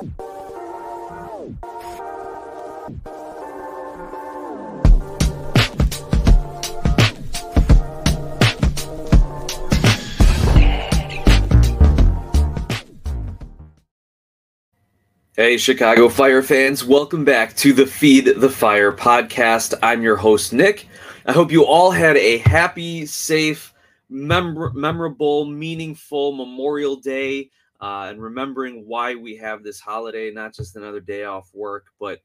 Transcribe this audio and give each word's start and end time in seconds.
Hey, 0.00 0.06
Chicago 15.56 16.08
Fire 16.08 16.42
fans, 16.42 16.84
welcome 16.84 17.24
back 17.24 17.56
to 17.56 17.72
the 17.72 17.84
Feed 17.84 18.26
the 18.36 18.48
Fire 18.48 18.92
podcast. 18.92 19.74
I'm 19.82 20.02
your 20.02 20.14
host, 20.14 20.52
Nick. 20.52 20.86
I 21.26 21.32
hope 21.32 21.50
you 21.50 21.64
all 21.64 21.90
had 21.90 22.16
a 22.16 22.38
happy, 22.38 23.04
safe, 23.04 23.74
mem- 24.08 24.78
memorable, 24.80 25.44
meaningful 25.44 26.30
Memorial 26.36 26.94
Day 26.94 27.50
uh, 27.80 28.06
and 28.08 28.22
remembering 28.22 28.84
why 28.86 29.14
we 29.14 29.36
have 29.36 29.62
this 29.62 29.80
holiday, 29.80 30.30
not 30.30 30.54
just 30.54 30.76
another 30.76 31.00
day 31.00 31.24
off 31.24 31.50
work, 31.54 31.86
but 32.00 32.20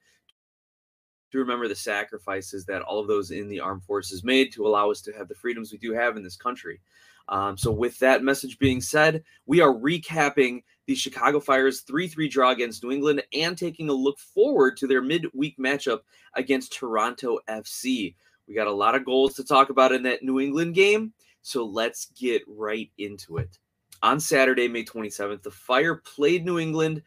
to 1.32 1.40
remember 1.40 1.68
the 1.68 1.76
sacrifices 1.76 2.66
that 2.66 2.84
all 2.84 3.00
of 3.00 3.08
those 3.08 3.32
in 3.32 3.50
the 3.50 3.60
armed 3.60 3.84
forces 3.84 4.24
made 4.24 4.54
to 4.54 4.66
allow 4.68 4.92
us 4.92 5.02
to 5.02 5.12
have 5.14 5.28
the 5.28 5.36
freedoms 5.36 5.72
we 5.72 5.80
do 5.80 5.92
have 5.92 6.16
in 6.16 6.24
this 6.24 6.36
country. 6.36 6.80
Um, 7.28 7.58
so, 7.58 7.72
with 7.72 7.98
that 8.00 8.24
message 8.24 8.60
being 8.60 8.82
said, 8.82 9.24
we 9.46 9.62
are 9.62 9.74
recapping 9.74 10.64
the 10.86 10.96
Chicago 10.96 11.40
Fire's 11.40 11.82
3 11.82 12.08
3 12.08 12.28
draw 12.28 12.52
against 12.52 12.84
New 12.84 12.92
England 12.92 13.24
and 13.34 13.58
taking 13.58 13.90
a 13.90 13.94
look 13.94 14.20
forward 14.20 14.78
to 14.78 14.88
their 14.88 15.02
midweek 15.02 15.58
matchup 15.58 16.02
against 16.36 16.74
Toronto 16.74 17.40
FC. 17.48 18.16
We 18.48 18.54
got 18.54 18.68
a 18.68 18.72
lot 18.72 18.96
of 18.96 19.06
goals 19.06 19.36
to 19.36 19.44
talk 19.44 19.70
about 19.70 19.94
in 19.94 20.04
that 20.04 20.22
New 20.22 20.40
England 20.40 20.76
game, 20.76 21.14
so 21.42 21.66
let's 21.66 22.08
get 22.08 22.44
right 22.46 22.92
into 22.98 23.38
it. 23.38 23.58
On 24.04 24.20
Saturday, 24.20 24.68
May 24.68 24.84
27th, 24.84 25.44
the 25.44 25.52
Fire 25.52 25.96
played 25.96 26.44
New 26.44 26.60
England 26.60 27.02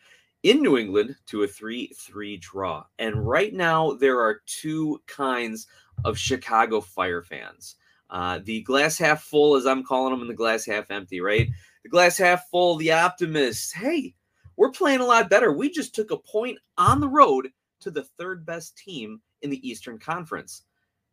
in 0.44 0.62
New 0.62 0.78
England 0.78 1.14
to 1.26 1.42
a 1.42 1.46
3 1.46 1.92
3 1.94 2.36
draw. 2.38 2.84
And 2.98 3.28
right 3.28 3.52
now, 3.52 3.92
there 3.92 4.18
are 4.18 4.40
two 4.46 5.02
kinds 5.06 5.66
of 6.06 6.18
Chicago 6.18 6.80
Fire 6.80 7.22
fans. 7.22 7.76
Uh, 8.08 8.40
the 8.42 8.62
glass 8.62 8.96
half 8.96 9.22
full, 9.24 9.56
as 9.56 9.66
I'm 9.66 9.84
calling 9.84 10.12
them, 10.12 10.22
and 10.22 10.30
the 10.30 10.34
glass 10.34 10.64
half 10.64 10.90
empty, 10.90 11.20
right? 11.20 11.48
The 11.82 11.90
glass 11.90 12.16
half 12.16 12.48
full, 12.48 12.76
the 12.76 12.92
optimists. 12.92 13.72
Hey, 13.72 14.14
we're 14.56 14.70
playing 14.70 15.00
a 15.00 15.06
lot 15.06 15.28
better. 15.28 15.52
We 15.52 15.68
just 15.68 15.94
took 15.94 16.10
a 16.10 16.16
point 16.16 16.58
on 16.78 17.00
the 17.00 17.08
road 17.08 17.48
to 17.80 17.90
the 17.90 18.04
third 18.04 18.46
best 18.46 18.78
team 18.78 19.20
in 19.42 19.50
the 19.50 19.68
Eastern 19.68 19.98
Conference. 19.98 20.62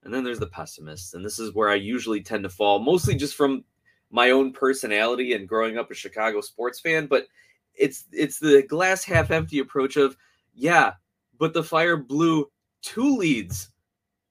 And 0.03 0.13
then 0.13 0.23
there's 0.23 0.39
the 0.39 0.47
pessimists. 0.47 1.13
And 1.13 1.25
this 1.25 1.39
is 1.39 1.53
where 1.53 1.69
I 1.69 1.75
usually 1.75 2.21
tend 2.21 2.43
to 2.43 2.49
fall, 2.49 2.79
mostly 2.79 3.15
just 3.15 3.35
from 3.35 3.65
my 4.13 4.29
own 4.29 4.53
personality 4.53 5.33
and 5.33 5.49
growing 5.49 5.77
up 5.77 5.89
a 5.89 5.95
Chicago 5.95 6.39
sports 6.39 6.79
fan. 6.79 7.07
But 7.07 7.27
it's 7.73 8.05
it's 8.13 8.39
the 8.39 8.61
glass 8.61 9.03
half 9.03 9.31
empty 9.31 9.59
approach 9.59 9.97
of, 9.97 10.15
yeah, 10.53 10.93
but 11.39 11.53
the 11.53 11.63
fire 11.63 11.97
blew 11.97 12.49
two 12.83 13.17
leads 13.17 13.69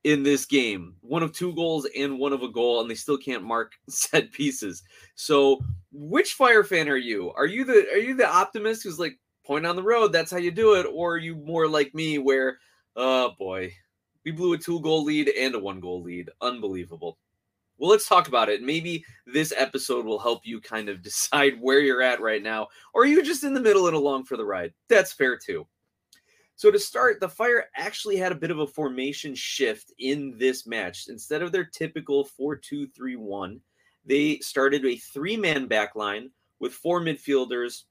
in 0.04 0.22
this 0.24 0.46
game 0.46 0.96
one 1.00 1.22
of 1.22 1.32
two 1.32 1.54
goals 1.54 1.86
and 1.96 2.18
one 2.18 2.32
of 2.32 2.42
a 2.42 2.48
goal 2.48 2.80
and 2.80 2.90
they 2.90 2.94
still 2.94 3.18
can't 3.18 3.44
mark 3.44 3.72
set 3.88 4.32
pieces. 4.32 4.82
So 5.16 5.58
which 5.92 6.34
fire 6.34 6.64
fan 6.64 6.88
are 6.88 6.96
you? 6.96 7.32
Are 7.32 7.46
you 7.46 7.64
the 7.64 7.88
are 7.92 7.98
you 7.98 8.14
the 8.14 8.28
optimist 8.28 8.84
who's 8.84 9.00
like 9.00 9.18
point 9.44 9.66
on 9.66 9.74
the 9.74 9.82
road 9.82 10.12
that's 10.12 10.30
how 10.30 10.38
you 10.38 10.52
do 10.52 10.74
it 10.74 10.86
or 10.92 11.14
are 11.14 11.18
you 11.18 11.34
more 11.34 11.66
like 11.66 11.92
me 11.94 12.16
where 12.18 12.58
oh 12.94 13.32
boy 13.36 13.72
we 14.24 14.30
blew 14.30 14.52
a 14.52 14.58
two 14.58 14.80
goal 14.80 15.02
lead 15.02 15.28
and 15.28 15.56
a 15.56 15.58
one 15.58 15.80
goal 15.80 16.00
lead. 16.00 16.30
Unbelievable 16.40 17.18
well 17.82 17.90
let's 17.90 18.08
talk 18.08 18.28
about 18.28 18.48
it 18.48 18.62
maybe 18.62 19.04
this 19.26 19.52
episode 19.56 20.06
will 20.06 20.18
help 20.18 20.46
you 20.46 20.60
kind 20.60 20.88
of 20.88 21.02
decide 21.02 21.60
where 21.60 21.80
you're 21.80 22.00
at 22.00 22.22
right 22.22 22.42
now 22.42 22.68
or 22.94 23.04
you 23.04 23.22
just 23.22 23.44
in 23.44 23.52
the 23.52 23.60
middle 23.60 23.88
and 23.88 23.96
along 23.96 24.24
for 24.24 24.38
the 24.38 24.44
ride 24.44 24.72
that's 24.88 25.12
fair 25.12 25.36
too 25.36 25.66
so 26.54 26.70
to 26.70 26.78
start, 26.78 27.18
the 27.18 27.28
Fire 27.28 27.64
actually 27.74 28.16
had 28.16 28.30
a 28.30 28.36
bit 28.36 28.52
of 28.52 28.60
a 28.60 28.66
formation 28.68 29.34
shift 29.34 29.92
in 29.98 30.38
this 30.38 30.64
match. 30.64 31.08
Instead 31.08 31.42
of 31.42 31.50
their 31.50 31.64
typical 31.64 32.28
4-2-3-1, 32.40 33.58
they 34.04 34.38
started 34.38 34.84
a 34.84 34.94
three-man 34.94 35.66
back 35.66 35.96
line 35.96 36.30
with 36.60 36.72
four 36.72 37.00
midfielders 37.00 37.82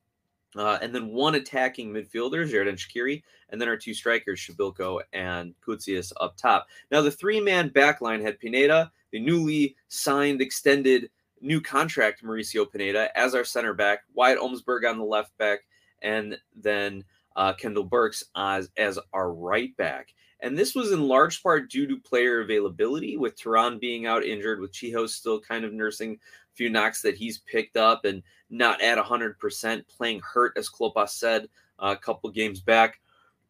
uh, 0.56 0.78
and 0.82 0.96
then 0.96 1.10
one 1.10 1.36
attacking 1.36 1.92
midfielder, 1.92 2.50
Xherdan 2.50 2.78
Shaqiri, 2.78 3.24
and 3.50 3.60
then 3.60 3.68
our 3.68 3.78
two 3.78 3.94
strikers, 3.94 4.40
Przybylko 4.40 5.02
and 5.12 5.54
Koutsias 5.66 6.14
up 6.22 6.38
top. 6.38 6.68
Now, 6.92 7.02
the 7.02 7.12
three-man 7.12 7.70
back 7.70 8.00
line 8.00 8.22
had 8.22 8.40
Pineda, 8.40 8.92
the 9.12 9.20
newly 9.20 9.76
signed, 9.88 10.42
extended 10.42 11.10
new 11.42 11.60
contract 11.60 12.24
Mauricio 12.24 12.70
Pineda 12.72 13.16
as 13.18 13.36
our 13.36 13.44
center 13.44 13.74
back, 13.74 14.04
Wyatt 14.14 14.40
Omsberg 14.40 14.90
on 14.90 14.98
the 14.98 15.04
left 15.04 15.38
back, 15.38 15.60
and 16.02 16.38
then 16.56 17.04
uh, 17.36 17.54
Kendall 17.54 17.84
Burks 17.84 18.24
as, 18.36 18.70
as 18.78 19.00
our 19.14 19.32
right 19.32 19.76
back. 19.78 20.14
And 20.42 20.58
this 20.58 20.74
was 20.74 20.92
in 20.92 21.08
large 21.08 21.42
part 21.44 21.70
due 21.70 21.88
to 21.88 21.98
player 21.98 22.42
availability, 22.42 23.18
with 23.18 23.40
Terán 23.40 23.80
being 23.80 24.08
out 24.08 24.24
injured, 24.24 24.60
with 24.60 24.74
Czichos 24.74 25.10
still 25.10 25.40
kind 25.40 25.64
of 25.64 25.74
nursing 25.74 26.14
a 26.14 26.56
few 26.56 26.70
knocks 26.70 27.02
that 27.04 27.16
he's 27.16 27.40
picked 27.40 27.78
up 27.78 28.06
and 28.06 28.24
not 28.50 28.82
at 28.82 28.98
100%, 28.98 29.88
playing 29.88 30.20
hurt, 30.22 30.54
as 30.58 30.70
Klopas 30.70 31.10
said 31.10 31.48
uh, 31.80 31.96
a 31.98 32.02
couple 32.02 32.30
games 32.32 32.60
back. 32.60 33.00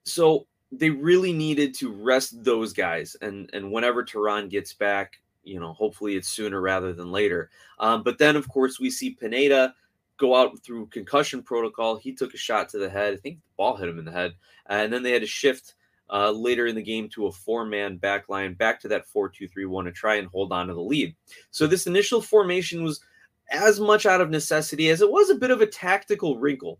So 0.04 0.48
they 0.72 0.90
really 0.90 1.32
needed 1.34 1.74
to 1.76 1.92
rest 1.92 2.44
those 2.44 2.74
guys. 2.74 3.16
And, 3.22 3.50
and 3.54 3.72
whenever 3.72 4.04
Terán 4.04 4.50
gets 4.50 4.74
back, 4.74 5.22
you 5.44 5.60
know, 5.60 5.74
hopefully 5.74 6.16
it's 6.16 6.30
sooner 6.30 6.62
rather 6.62 6.94
than 6.94 7.12
later. 7.12 7.50
Um, 7.80 8.04
but 8.04 8.18
then, 8.18 8.36
of 8.36 8.48
course, 8.50 8.80
we 8.80 8.90
see 8.90 9.12
Pineda 9.12 9.74
go 10.18 10.36
out 10.36 10.64
through 10.64 10.88
concussion 10.88 11.42
protocol. 11.42 11.98
He 11.98 12.14
took 12.14 12.34
a 12.34 12.38
shot 12.38 12.70
to 12.70 12.78
the 12.78 12.90
head. 12.90 13.14
I 13.14 13.18
think 13.18 13.38
the 13.38 13.42
ball 13.58 13.76
hit 13.76 13.90
him 13.90 14.00
in 14.00 14.06
the 14.06 14.12
head. 14.12 14.34
And 14.68 14.94
then 14.94 15.04
they 15.04 15.12
had 15.12 15.22
to 15.22 15.28
shift 15.28 15.74
uh, 16.12 16.32
later 16.32 16.68
in 16.68 16.76
the 16.76 16.84
game 16.84 17.10
to 17.10 17.28
a 17.28 17.32
four 17.32 17.66
man 17.66 17.98
back 17.98 18.30
line, 18.30 18.54
back 18.54 18.80
to 18.82 18.88
that 18.90 19.08
4 19.08 19.30
2 19.30 19.48
3 19.48 19.66
1 19.66 19.86
to 19.86 19.92
try 19.92 20.16
and 20.16 20.28
hold 20.28 20.52
on 20.52 20.68
to 20.68 20.74
the 20.74 20.82
lead. 20.82 21.16
So 21.50 21.68
this 21.68 21.88
initial 21.88 22.22
formation 22.22 22.84
was 22.84 23.02
as 23.50 23.80
much 23.80 24.06
out 24.06 24.22
of 24.22 24.30
necessity 24.30 24.90
as 24.90 25.02
it 25.02 25.12
was 25.12 25.30
a 25.30 25.36
bit 25.36 25.52
of 25.52 25.62
a 25.62 25.66
tactical 25.66 26.38
wrinkle. 26.38 26.80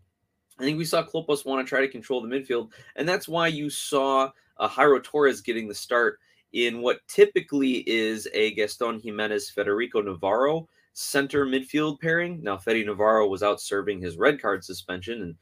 I 0.58 0.64
think 0.64 0.78
we 0.78 0.84
saw 0.84 1.02
Klopas 1.02 1.44
want 1.44 1.66
to 1.66 1.68
try 1.68 1.80
to 1.80 1.88
control 1.88 2.20
the 2.20 2.28
midfield, 2.28 2.70
and 2.96 3.08
that's 3.08 3.26
why 3.26 3.48
you 3.48 3.70
saw 3.70 4.30
uh, 4.58 4.68
Jairo 4.68 5.02
Torres 5.02 5.40
getting 5.40 5.66
the 5.66 5.74
start 5.74 6.20
in 6.52 6.80
what 6.80 7.06
typically 7.08 7.78
is 7.88 8.28
a 8.34 8.54
Gaston 8.54 9.00
Jimenez 9.00 9.50
Federico 9.50 10.02
Navarro 10.02 10.68
center 10.92 11.46
midfield 11.46 12.00
pairing. 12.00 12.42
Now, 12.42 12.58
Fede 12.58 12.86
Navarro 12.86 13.26
was 13.26 13.42
out 13.42 13.60
serving 13.60 14.00
his 14.00 14.16
red 14.16 14.40
card 14.40 14.64
suspension, 14.64 15.22
and 15.22 15.34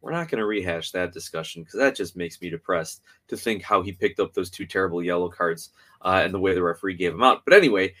we're 0.00 0.12
not 0.12 0.28
going 0.28 0.38
to 0.38 0.46
rehash 0.46 0.90
that 0.90 1.12
discussion 1.12 1.62
because 1.62 1.78
that 1.78 1.96
just 1.96 2.16
makes 2.16 2.40
me 2.40 2.50
depressed 2.50 3.02
to 3.28 3.36
think 3.36 3.62
how 3.62 3.82
he 3.82 3.92
picked 3.92 4.20
up 4.20 4.32
those 4.32 4.50
two 4.50 4.66
terrible 4.66 5.02
yellow 5.02 5.28
cards 5.28 5.70
uh, 6.02 6.20
and 6.24 6.32
the 6.32 6.40
way 6.40 6.54
the 6.54 6.62
referee 6.62 6.94
gave 6.94 7.12
him 7.12 7.22
out. 7.22 7.42
But 7.44 7.54
anyway, 7.54 7.94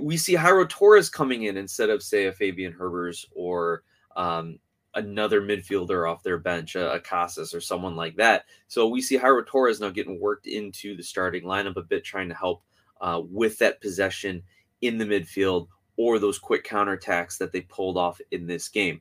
we 0.00 0.16
see 0.16 0.34
Jairo 0.34 0.68
Torres 0.68 1.10
coming 1.10 1.44
in 1.44 1.56
instead 1.56 1.90
of, 1.90 2.02
say, 2.02 2.26
a 2.26 2.32
Fabian 2.32 2.72
Herbers 2.72 3.26
or 3.34 3.82
um, 4.16 4.58
another 4.94 5.40
midfielder 5.40 6.10
off 6.10 6.22
their 6.22 6.38
bench, 6.38 6.74
a, 6.74 6.92
a 6.92 7.00
Casas 7.00 7.54
or 7.54 7.60
someone 7.60 7.96
like 7.96 8.16
that. 8.16 8.44
So 8.68 8.88
we 8.88 9.00
see 9.00 9.18
Jairo 9.18 9.46
Torres 9.46 9.80
now 9.80 9.90
getting 9.90 10.20
worked 10.20 10.46
into 10.46 10.96
the 10.96 11.02
starting 11.02 11.44
lineup 11.44 11.76
a 11.76 11.82
bit, 11.82 12.04
trying 12.04 12.28
to 12.28 12.34
help 12.34 12.62
uh, 13.00 13.20
with 13.24 13.58
that 13.58 13.80
possession 13.80 14.42
in 14.80 14.98
the 14.98 15.04
midfield 15.04 15.68
or 15.96 16.18
those 16.18 16.38
quick 16.38 16.64
counterattacks 16.64 17.38
that 17.38 17.52
they 17.52 17.62
pulled 17.62 17.96
off 17.96 18.20
in 18.30 18.46
this 18.46 18.68
game. 18.68 19.00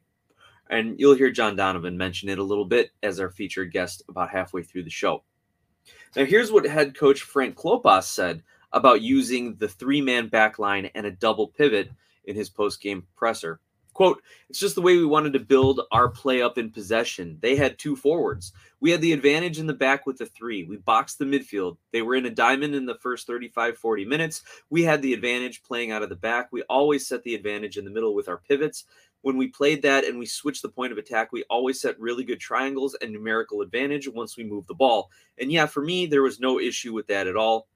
And 0.70 1.00
you'll 1.00 1.16
hear 1.16 1.32
John 1.32 1.56
Donovan 1.56 1.98
mention 1.98 2.30
it 2.30 2.40
a 2.40 2.44
little 2.44 2.66
bit 2.66 2.92
as 3.04 3.20
our 3.20 3.30
featured 3.30 3.72
guest 3.72 4.04
about 4.08 4.30
halfway 4.30 4.64
through 4.64 4.84
the 4.84 4.90
show. 4.90 5.24
Now, 6.16 6.26
here's 6.26 6.52
what 6.52 6.66
head 6.66 6.96
coach 6.96 7.22
Frank 7.22 7.56
Klopas 7.56 8.04
said 8.04 8.44
about 8.72 9.02
using 9.02 9.56
the 9.56 9.68
three 9.68 10.02
man 10.02 10.28
back 10.28 10.60
line 10.60 10.90
and 10.96 11.06
a 11.06 11.12
double 11.12 11.48
pivot 11.48 11.90
in 12.26 12.36
his 12.36 12.50
post 12.50 12.82
game 12.82 13.06
presser. 13.16 13.60
Quote, 13.94 14.24
it's 14.50 14.60
just 14.60 14.76
the 14.76 14.82
way 14.82 14.96
we 14.96 15.06
wanted 15.06 15.34
to 15.34 15.40
build 15.40 15.82
our 15.92 16.08
play 16.08 16.42
up 16.42 16.58
in 16.58 16.72
possession. 16.72 17.38
They 17.42 17.58
had 17.58 17.78
two 17.78 17.96
forwards. 17.96 18.54
We 18.80 18.90
had 18.90 19.02
the 19.02 19.12
advantage 19.12 19.60
in 19.60 19.68
the 19.68 19.74
back 19.74 20.06
with 20.06 20.18
the 20.18 20.26
three. 20.28 20.64
We 20.64 20.78
boxed 20.78 21.20
the 21.20 21.26
midfield. 21.26 21.78
They 21.92 22.02
were 22.02 22.16
in 22.16 22.26
a 22.26 22.30
diamond 22.30 22.74
in 22.74 22.86
the 22.86 22.96
first 22.96 23.28
35, 23.28 23.78
40 23.78 24.06
minutes. 24.06 24.44
We 24.70 24.84
had 24.84 25.02
the 25.02 25.14
advantage 25.14 25.62
playing 25.64 25.92
out 25.92 26.04
of 26.04 26.10
the 26.10 26.16
back. 26.16 26.48
We 26.52 26.64
always 26.64 27.06
set 27.06 27.22
the 27.24 27.36
advantage 27.36 27.78
in 27.78 27.84
the 27.84 27.92
middle 27.92 28.16
with 28.16 28.30
our 28.30 28.38
pivots. 28.38 28.86
When 29.24 29.38
we 29.38 29.48
played 29.48 29.82
that 29.84 30.06
and 30.06 30.18
we 30.18 30.26
switched 30.26 30.64
the 30.64 30.70
point 30.70 30.92
of 30.92 30.98
attack, 30.98 31.32
we 31.32 31.44
always 31.50 31.80
set 31.80 32.00
really 32.00 32.24
good 32.24 32.40
triangles 32.40 32.96
and 33.02 33.12
numerical 33.12 33.62
advantage 33.62 34.08
once 34.08 34.36
we 34.36 34.44
moved 34.44 34.68
the 34.68 34.74
ball. 34.74 35.12
And 35.38 35.52
yeah, 35.52 35.66
for 35.66 35.84
me, 35.84 36.06
there 36.08 36.24
was 36.24 36.40
no 36.40 36.60
issue 36.60 36.94
with 36.94 37.08
that 37.08 37.28
at 37.28 37.36
all. 37.36 37.68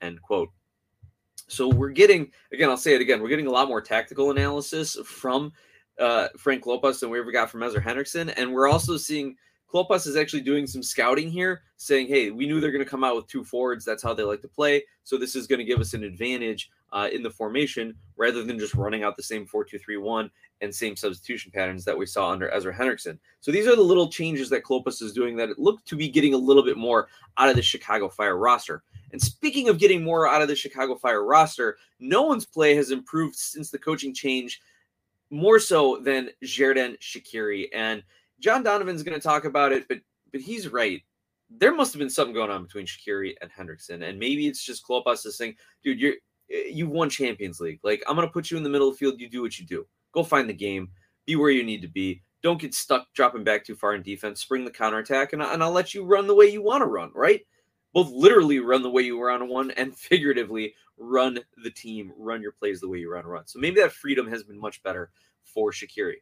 End 0.00 0.22
quote. 0.22 0.50
So 1.48 1.68
we're 1.68 1.90
getting 1.90 2.30
again, 2.52 2.70
I'll 2.70 2.76
say 2.76 2.94
it 2.94 3.00
again, 3.00 3.20
we're 3.22 3.28
getting 3.28 3.46
a 3.46 3.52
lot 3.52 3.68
more 3.68 3.80
tactical 3.80 4.30
analysis 4.30 4.96
from 5.04 5.52
uh, 5.98 6.28
Frank 6.36 6.62
Klopas 6.62 7.00
than 7.00 7.10
we 7.10 7.18
ever 7.18 7.32
got 7.32 7.50
from 7.50 7.62
Ezra 7.62 7.82
Hendrickson, 7.82 8.32
and 8.36 8.52
we're 8.52 8.68
also 8.68 8.96
seeing 8.96 9.36
Klopas 9.72 10.06
is 10.06 10.16
actually 10.16 10.40
doing 10.40 10.66
some 10.66 10.82
scouting 10.82 11.30
here, 11.30 11.62
saying, 11.76 12.08
"Hey, 12.08 12.30
we 12.30 12.46
knew 12.46 12.60
they're 12.60 12.72
going 12.72 12.84
to 12.84 12.90
come 12.90 13.04
out 13.04 13.16
with 13.16 13.26
two 13.26 13.44
forwards. 13.44 13.84
That's 13.84 14.02
how 14.02 14.14
they 14.14 14.22
like 14.22 14.40
to 14.42 14.48
play. 14.48 14.84
So 15.04 15.18
this 15.18 15.34
is 15.34 15.46
going 15.46 15.58
to 15.58 15.64
give 15.64 15.80
us 15.80 15.94
an 15.94 16.04
advantage 16.04 16.70
uh, 16.92 17.08
in 17.12 17.22
the 17.22 17.30
formation 17.30 17.94
rather 18.16 18.44
than 18.44 18.58
just 18.58 18.74
running 18.74 19.02
out 19.02 19.16
the 19.16 19.22
same 19.22 19.46
4 19.46 19.64
2 19.64 19.78
3 19.78 19.96
1 19.96 20.30
and 20.60 20.74
same 20.74 20.96
substitution 20.96 21.52
patterns 21.54 21.84
that 21.84 21.96
we 21.96 22.06
saw 22.06 22.30
under 22.30 22.50
Ezra 22.50 22.74
Hendrickson. 22.74 23.18
So 23.40 23.52
these 23.52 23.66
are 23.66 23.76
the 23.76 23.82
little 23.82 24.08
changes 24.08 24.48
that 24.50 24.64
Klopas 24.64 25.02
is 25.02 25.12
doing 25.12 25.36
that 25.36 25.58
look 25.58 25.84
to 25.84 25.96
be 25.96 26.08
getting 26.08 26.34
a 26.34 26.38
little 26.38 26.64
bit 26.64 26.76
more 26.76 27.08
out 27.36 27.48
of 27.48 27.56
the 27.56 27.62
Chicago 27.62 28.08
Fire 28.08 28.36
roster. 28.36 28.82
And 29.12 29.20
speaking 29.20 29.68
of 29.68 29.78
getting 29.78 30.04
more 30.04 30.28
out 30.28 30.42
of 30.42 30.48
the 30.48 30.56
Chicago 30.56 30.96
Fire 30.96 31.24
roster, 31.24 31.78
no 31.98 32.22
one's 32.22 32.44
play 32.44 32.74
has 32.74 32.90
improved 32.90 33.36
since 33.36 33.70
the 33.70 33.78
coaching 33.78 34.14
change 34.14 34.60
more 35.30 35.58
so 35.58 35.98
than 35.98 36.30
Xherdan 36.44 36.98
Shaqiri. 37.00 37.68
And 37.74 38.02
John 38.40 38.62
Donovan's 38.62 39.02
going 39.02 39.18
to 39.18 39.26
talk 39.26 39.44
about 39.44 39.72
it, 39.72 39.86
but 39.88 39.98
but 40.30 40.40
he's 40.40 40.68
right. 40.68 41.02
There 41.50 41.74
must 41.74 41.92
have 41.94 41.98
been 41.98 42.10
something 42.10 42.34
going 42.34 42.50
on 42.50 42.62
between 42.62 42.86
Shaqiri 42.86 43.34
and 43.40 43.50
Hendrickson, 43.50 44.06
and 44.06 44.18
maybe 44.18 44.46
it's 44.46 44.62
just 44.62 44.86
Klopas 44.86 45.24
is 45.26 45.36
saying, 45.36 45.56
"Dude, 45.82 46.00
you're 46.00 46.14
you've 46.48 46.90
won 46.90 47.10
Champions 47.10 47.60
League. 47.60 47.80
Like 47.82 48.02
I'm 48.06 48.16
going 48.16 48.26
to 48.26 48.32
put 48.32 48.50
you 48.50 48.56
in 48.56 48.62
the 48.62 48.68
middle 48.68 48.88
of 48.88 48.94
the 48.94 48.98
field. 48.98 49.20
You 49.20 49.28
do 49.28 49.42
what 49.42 49.58
you 49.58 49.66
do. 49.66 49.86
Go 50.12 50.22
find 50.22 50.48
the 50.48 50.54
game. 50.54 50.90
Be 51.26 51.36
where 51.36 51.50
you 51.50 51.62
need 51.62 51.82
to 51.82 51.88
be. 51.88 52.22
Don't 52.42 52.60
get 52.60 52.74
stuck 52.74 53.12
dropping 53.14 53.44
back 53.44 53.64
too 53.64 53.74
far 53.74 53.94
in 53.94 54.02
defense. 54.02 54.40
Spring 54.40 54.64
the 54.64 54.70
counterattack, 54.70 55.32
and, 55.32 55.42
and 55.42 55.62
I'll 55.62 55.72
let 55.72 55.94
you 55.94 56.04
run 56.04 56.26
the 56.26 56.34
way 56.34 56.46
you 56.46 56.62
want 56.62 56.82
to 56.82 56.86
run. 56.86 57.10
Right." 57.14 57.42
Both 57.92 58.10
literally 58.10 58.58
run 58.58 58.82
the 58.82 58.90
way 58.90 59.02
you 59.02 59.20
run 59.20 59.42
on 59.42 59.48
a 59.48 59.50
one 59.50 59.70
and 59.72 59.96
figuratively 59.96 60.74
run 60.98 61.38
the 61.62 61.70
team, 61.70 62.12
run 62.16 62.42
your 62.42 62.52
plays 62.52 62.80
the 62.80 62.88
way 62.88 62.98
you 62.98 63.10
run 63.10 63.24
a 63.24 63.28
run. 63.28 63.46
So 63.46 63.58
maybe 63.58 63.80
that 63.80 63.92
freedom 63.92 64.26
has 64.28 64.42
been 64.42 64.58
much 64.58 64.82
better 64.82 65.10
for 65.42 65.72
Shaqiri. 65.72 66.16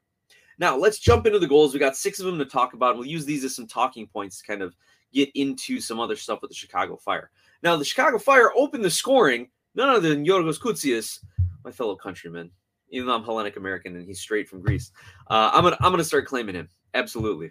Now 0.58 0.76
let's 0.76 0.98
jump 0.98 1.26
into 1.26 1.38
the 1.38 1.46
goals. 1.46 1.74
We 1.74 1.80
got 1.80 1.96
six 1.96 2.18
of 2.20 2.26
them 2.26 2.38
to 2.38 2.44
talk 2.44 2.74
about. 2.74 2.90
And 2.90 3.00
we'll 3.00 3.08
use 3.08 3.24
these 3.24 3.44
as 3.44 3.54
some 3.54 3.66
talking 3.66 4.06
points 4.06 4.38
to 4.38 4.46
kind 4.46 4.62
of 4.62 4.74
get 5.12 5.30
into 5.34 5.80
some 5.80 6.00
other 6.00 6.16
stuff 6.16 6.40
with 6.42 6.50
the 6.50 6.54
Chicago 6.54 6.96
Fire. 6.96 7.30
Now 7.62 7.76
the 7.76 7.84
Chicago 7.84 8.18
Fire 8.18 8.52
opened 8.56 8.84
the 8.84 8.90
scoring 8.90 9.48
none 9.74 9.88
other 9.88 10.08
than 10.08 10.24
Yorgos 10.24 10.60
Koutsias, 10.60 11.20
my 11.64 11.70
fellow 11.70 11.96
countryman. 11.96 12.50
Even 12.90 13.08
though 13.08 13.16
I'm 13.16 13.24
Hellenic 13.24 13.56
American 13.56 13.96
and 13.96 14.06
he's 14.06 14.20
straight 14.20 14.48
from 14.48 14.60
Greece, 14.60 14.92
uh, 15.28 15.50
I'm 15.52 15.64
gonna 15.64 15.76
I'm 15.80 15.90
gonna 15.90 16.04
start 16.04 16.26
claiming 16.26 16.54
him. 16.54 16.68
Absolutely. 16.94 17.50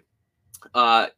Uh, 0.72 1.08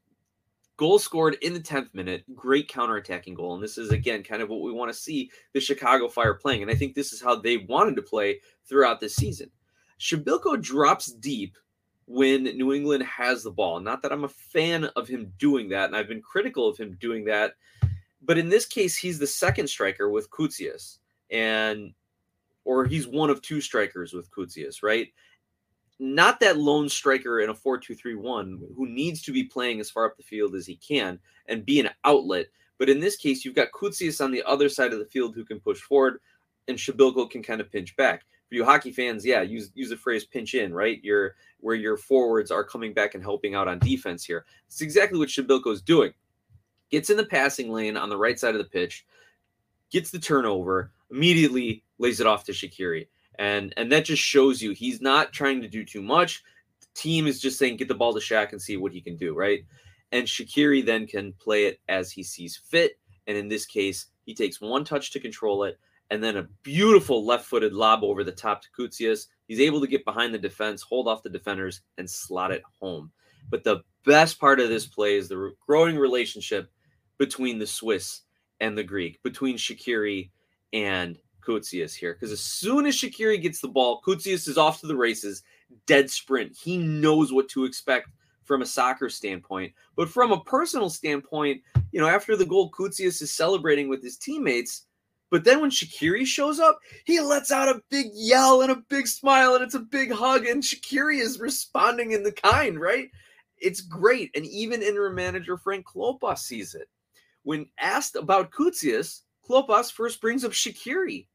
Goal 0.78 1.00
scored 1.00 1.36
in 1.42 1.52
the 1.52 1.60
10th 1.60 1.92
minute, 1.92 2.24
great 2.34 2.70
counterattacking 2.70 3.34
goal. 3.34 3.54
And 3.54 3.62
this 3.62 3.76
is, 3.76 3.90
again, 3.90 4.22
kind 4.22 4.40
of 4.40 4.48
what 4.48 4.62
we 4.62 4.72
want 4.72 4.90
to 4.92 4.98
see 4.98 5.30
the 5.52 5.60
Chicago 5.60 6.08
Fire 6.08 6.34
playing. 6.34 6.62
And 6.62 6.70
I 6.70 6.74
think 6.74 6.94
this 6.94 7.12
is 7.12 7.20
how 7.20 7.34
they 7.34 7.58
wanted 7.58 7.96
to 7.96 8.02
play 8.02 8.40
throughout 8.64 9.00
this 9.00 9.16
season. 9.16 9.50
Przybylko 9.98 10.62
drops 10.62 11.06
deep 11.12 11.58
when 12.06 12.44
New 12.44 12.72
England 12.72 13.02
has 13.02 13.42
the 13.42 13.50
ball. 13.50 13.80
Not 13.80 14.02
that 14.02 14.12
I'm 14.12 14.22
a 14.22 14.28
fan 14.28 14.84
of 14.96 15.08
him 15.08 15.32
doing 15.38 15.68
that, 15.70 15.86
and 15.86 15.96
I've 15.96 16.08
been 16.08 16.22
critical 16.22 16.68
of 16.68 16.78
him 16.78 16.96
doing 17.00 17.24
that. 17.24 17.54
But 18.22 18.38
in 18.38 18.48
this 18.48 18.64
case, 18.64 18.96
he's 18.96 19.18
the 19.18 19.26
second 19.26 19.68
striker 19.68 20.08
with 20.08 20.30
Koutsias, 20.30 20.98
and 21.30 21.92
or 22.64 22.84
he's 22.84 23.06
one 23.06 23.30
of 23.30 23.42
two 23.42 23.60
strikers 23.60 24.12
with 24.12 24.30
Koutsias, 24.30 24.82
right? 24.82 25.08
Not 25.98 26.38
that 26.40 26.58
lone 26.58 26.88
striker 26.88 27.40
in 27.40 27.50
a 27.50 27.54
4-2-3-1 27.54 28.58
who 28.76 28.88
needs 28.88 29.22
to 29.22 29.32
be 29.32 29.44
playing 29.44 29.80
as 29.80 29.90
far 29.90 30.06
up 30.06 30.16
the 30.16 30.22
field 30.22 30.54
as 30.54 30.66
he 30.66 30.76
can 30.76 31.18
and 31.46 31.66
be 31.66 31.80
an 31.80 31.90
outlet. 32.04 32.46
But 32.78 32.88
in 32.88 33.00
this 33.00 33.16
case, 33.16 33.44
you've 33.44 33.56
got 33.56 33.72
Koutsias 33.72 34.24
on 34.24 34.30
the 34.30 34.42
other 34.44 34.68
side 34.68 34.92
of 34.92 35.00
the 35.00 35.06
field 35.06 35.34
who 35.34 35.44
can 35.44 35.58
push 35.58 35.80
forward, 35.80 36.20
and 36.68 36.78
Przybylko 36.78 37.30
can 37.30 37.42
kind 37.42 37.60
of 37.60 37.72
pinch 37.72 37.96
back. 37.96 38.24
For 38.48 38.54
you 38.54 38.64
hockey 38.64 38.92
fans, 38.92 39.26
yeah, 39.26 39.42
use 39.42 39.70
use 39.74 39.90
the 39.90 39.96
phrase 39.96 40.24
pinch 40.24 40.54
in, 40.54 40.72
right? 40.72 41.02
Your 41.04 41.34
where 41.60 41.74
your 41.74 41.98
forwards 41.98 42.50
are 42.50 42.64
coming 42.64 42.94
back 42.94 43.14
and 43.14 43.22
helping 43.22 43.54
out 43.54 43.68
on 43.68 43.78
defense 43.80 44.24
here. 44.24 44.46
It's 44.68 44.80
exactly 44.80 45.18
what 45.18 45.28
Przybylko 45.28 45.72
is 45.72 45.82
doing. 45.82 46.14
Gets 46.90 47.10
in 47.10 47.18
the 47.18 47.26
passing 47.26 47.70
lane 47.70 47.96
on 47.96 48.08
the 48.08 48.16
right 48.16 48.38
side 48.38 48.54
of 48.54 48.58
the 48.58 48.70
pitch, 48.70 49.04
gets 49.90 50.10
the 50.10 50.18
turnover, 50.18 50.92
immediately 51.10 51.82
lays 51.98 52.20
it 52.20 52.26
off 52.26 52.44
to 52.44 52.52
Shaqiri 52.52 53.08
and 53.38 53.72
and 53.76 53.90
that 53.92 54.04
just 54.04 54.22
shows 54.22 54.60
you 54.62 54.72
he's 54.72 55.00
not 55.00 55.32
trying 55.32 55.60
to 55.62 55.68
do 55.68 55.84
too 55.84 56.02
much. 56.02 56.42
The 56.80 56.86
team 56.94 57.26
is 57.26 57.40
just 57.40 57.58
saying 57.58 57.76
get 57.76 57.88
the 57.88 57.94
ball 57.94 58.12
to 58.14 58.20
Shaq 58.20 58.52
and 58.52 58.60
see 58.60 58.76
what 58.76 58.92
he 58.92 59.00
can 59.00 59.16
do, 59.16 59.34
right? 59.34 59.60
And 60.12 60.26
Shaqiri 60.26 60.84
then 60.84 61.06
can 61.06 61.32
play 61.34 61.66
it 61.66 61.80
as 61.88 62.10
he 62.10 62.22
sees 62.22 62.56
fit. 62.56 62.98
And 63.26 63.36
in 63.36 63.48
this 63.48 63.66
case, 63.66 64.06
he 64.24 64.34
takes 64.34 64.60
one 64.60 64.84
touch 64.84 65.10
to 65.12 65.20
control 65.20 65.64
it, 65.64 65.78
and 66.10 66.22
then 66.22 66.38
a 66.38 66.48
beautiful 66.62 67.24
left-footed 67.24 67.74
lob 67.74 68.02
over 68.02 68.24
the 68.24 68.32
top 68.32 68.62
to 68.62 68.68
Koutsias. 68.78 69.26
He's 69.46 69.60
able 69.60 69.80
to 69.82 69.86
get 69.86 70.04
behind 70.04 70.32
the 70.32 70.38
defense, 70.38 70.82
hold 70.82 71.08
off 71.08 71.22
the 71.22 71.28
defenders, 71.28 71.82
and 71.98 72.08
slot 72.08 72.52
it 72.52 72.62
home. 72.80 73.10
But 73.50 73.64
the 73.64 73.82
best 74.04 74.38
part 74.40 74.60
of 74.60 74.68
this 74.68 74.86
play 74.86 75.16
is 75.16 75.28
the 75.28 75.52
growing 75.66 75.96
relationship 75.96 76.70
between 77.18 77.58
the 77.58 77.66
Swiss 77.66 78.22
and 78.60 78.76
the 78.76 78.84
Greek, 78.84 79.22
between 79.22 79.56
Shaqiri 79.56 80.30
and 80.72 81.18
Koutsias 81.48 81.94
here 81.94 82.14
because 82.14 82.32
as 82.32 82.40
soon 82.40 82.86
as 82.86 82.94
Shaqiri 82.94 83.40
gets 83.40 83.60
the 83.60 83.68
ball, 83.68 84.02
Koutsias 84.06 84.48
is 84.48 84.58
off 84.58 84.80
to 84.80 84.86
the 84.86 84.96
races, 84.96 85.42
dead 85.86 86.10
sprint. 86.10 86.56
He 86.56 86.76
knows 86.76 87.32
what 87.32 87.48
to 87.50 87.64
expect 87.64 88.10
from 88.44 88.62
a 88.62 88.66
soccer 88.66 89.08
standpoint. 89.08 89.72
But 89.96 90.08
from 90.08 90.32
a 90.32 90.42
personal 90.42 90.90
standpoint, 90.90 91.62
you 91.92 92.00
know, 92.00 92.08
after 92.08 92.36
the 92.36 92.46
goal, 92.46 92.70
Koutsias 92.70 93.22
is 93.22 93.30
celebrating 93.30 93.88
with 93.88 94.02
his 94.02 94.16
teammates. 94.16 94.86
But 95.30 95.44
then 95.44 95.60
when 95.60 95.70
Shaqiri 95.70 96.24
shows 96.24 96.58
up, 96.58 96.78
he 97.04 97.20
lets 97.20 97.52
out 97.52 97.68
a 97.68 97.82
big 97.90 98.06
yell 98.14 98.62
and 98.62 98.72
a 98.72 98.82
big 98.88 99.06
smile, 99.06 99.54
and 99.54 99.62
it's 99.62 99.74
a 99.74 99.80
big 99.80 100.10
hug. 100.10 100.46
And 100.46 100.62
Shaqiri 100.62 101.20
is 101.20 101.38
responding 101.38 102.12
in 102.12 102.22
the 102.22 102.32
kind, 102.32 102.80
right? 102.80 103.10
It's 103.58 103.82
great. 103.82 104.30
And 104.34 104.46
even 104.46 104.82
interim 104.82 105.14
manager 105.14 105.58
Frank 105.58 105.86
Klopas 105.86 106.38
sees 106.38 106.74
it. 106.74 106.88
When 107.42 107.66
asked 107.78 108.16
about 108.16 108.50
Koutsias, 108.50 109.22
Klopas 109.48 109.92
first 109.92 110.20
brings 110.20 110.44
up 110.44 110.52
Shaqiri. 110.52 111.26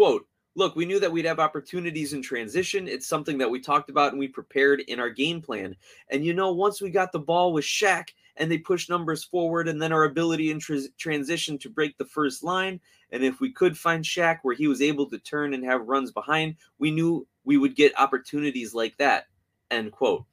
Quote, 0.00 0.26
look, 0.54 0.76
we 0.76 0.86
knew 0.86 0.98
that 0.98 1.12
we'd 1.12 1.26
have 1.26 1.40
opportunities 1.40 2.14
in 2.14 2.22
transition. 2.22 2.88
It's 2.88 3.06
something 3.06 3.36
that 3.36 3.50
we 3.50 3.60
talked 3.60 3.90
about 3.90 4.12
and 4.12 4.18
we 4.18 4.28
prepared 4.28 4.80
in 4.88 4.98
our 4.98 5.10
game 5.10 5.42
plan. 5.42 5.76
And 6.08 6.24
you 6.24 6.32
know, 6.32 6.54
once 6.54 6.80
we 6.80 6.88
got 6.88 7.12
the 7.12 7.18
ball 7.18 7.52
with 7.52 7.66
Shaq 7.66 8.08
and 8.38 8.50
they 8.50 8.56
pushed 8.56 8.88
numbers 8.88 9.24
forward, 9.24 9.68
and 9.68 9.82
then 9.82 9.92
our 9.92 10.04
ability 10.04 10.52
in 10.52 10.58
transition 10.96 11.58
to 11.58 11.68
break 11.68 11.98
the 11.98 12.06
first 12.06 12.42
line, 12.42 12.80
and 13.12 13.22
if 13.22 13.40
we 13.40 13.52
could 13.52 13.76
find 13.76 14.02
Shaq 14.02 14.38
where 14.40 14.54
he 14.54 14.68
was 14.68 14.80
able 14.80 15.04
to 15.04 15.18
turn 15.18 15.52
and 15.52 15.62
have 15.66 15.86
runs 15.86 16.10
behind, 16.10 16.56
we 16.78 16.90
knew 16.90 17.26
we 17.44 17.58
would 17.58 17.76
get 17.76 17.92
opportunities 18.00 18.72
like 18.72 18.96
that. 18.96 19.26
End 19.70 19.92
quote. 19.92 20.24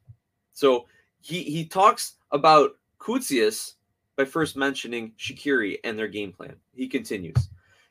So 0.53 0.85
he 1.19 1.43
he 1.43 1.65
talks 1.65 2.13
about 2.31 2.77
Koutsias 2.99 3.73
by 4.15 4.23
first 4.23 4.55
mentioning 4.55 5.11
Shaqiri 5.19 5.79
and 5.83 5.99
their 5.99 6.07
game 6.07 6.31
plan. 6.31 6.55
He 6.73 6.87
continues. 6.87 7.49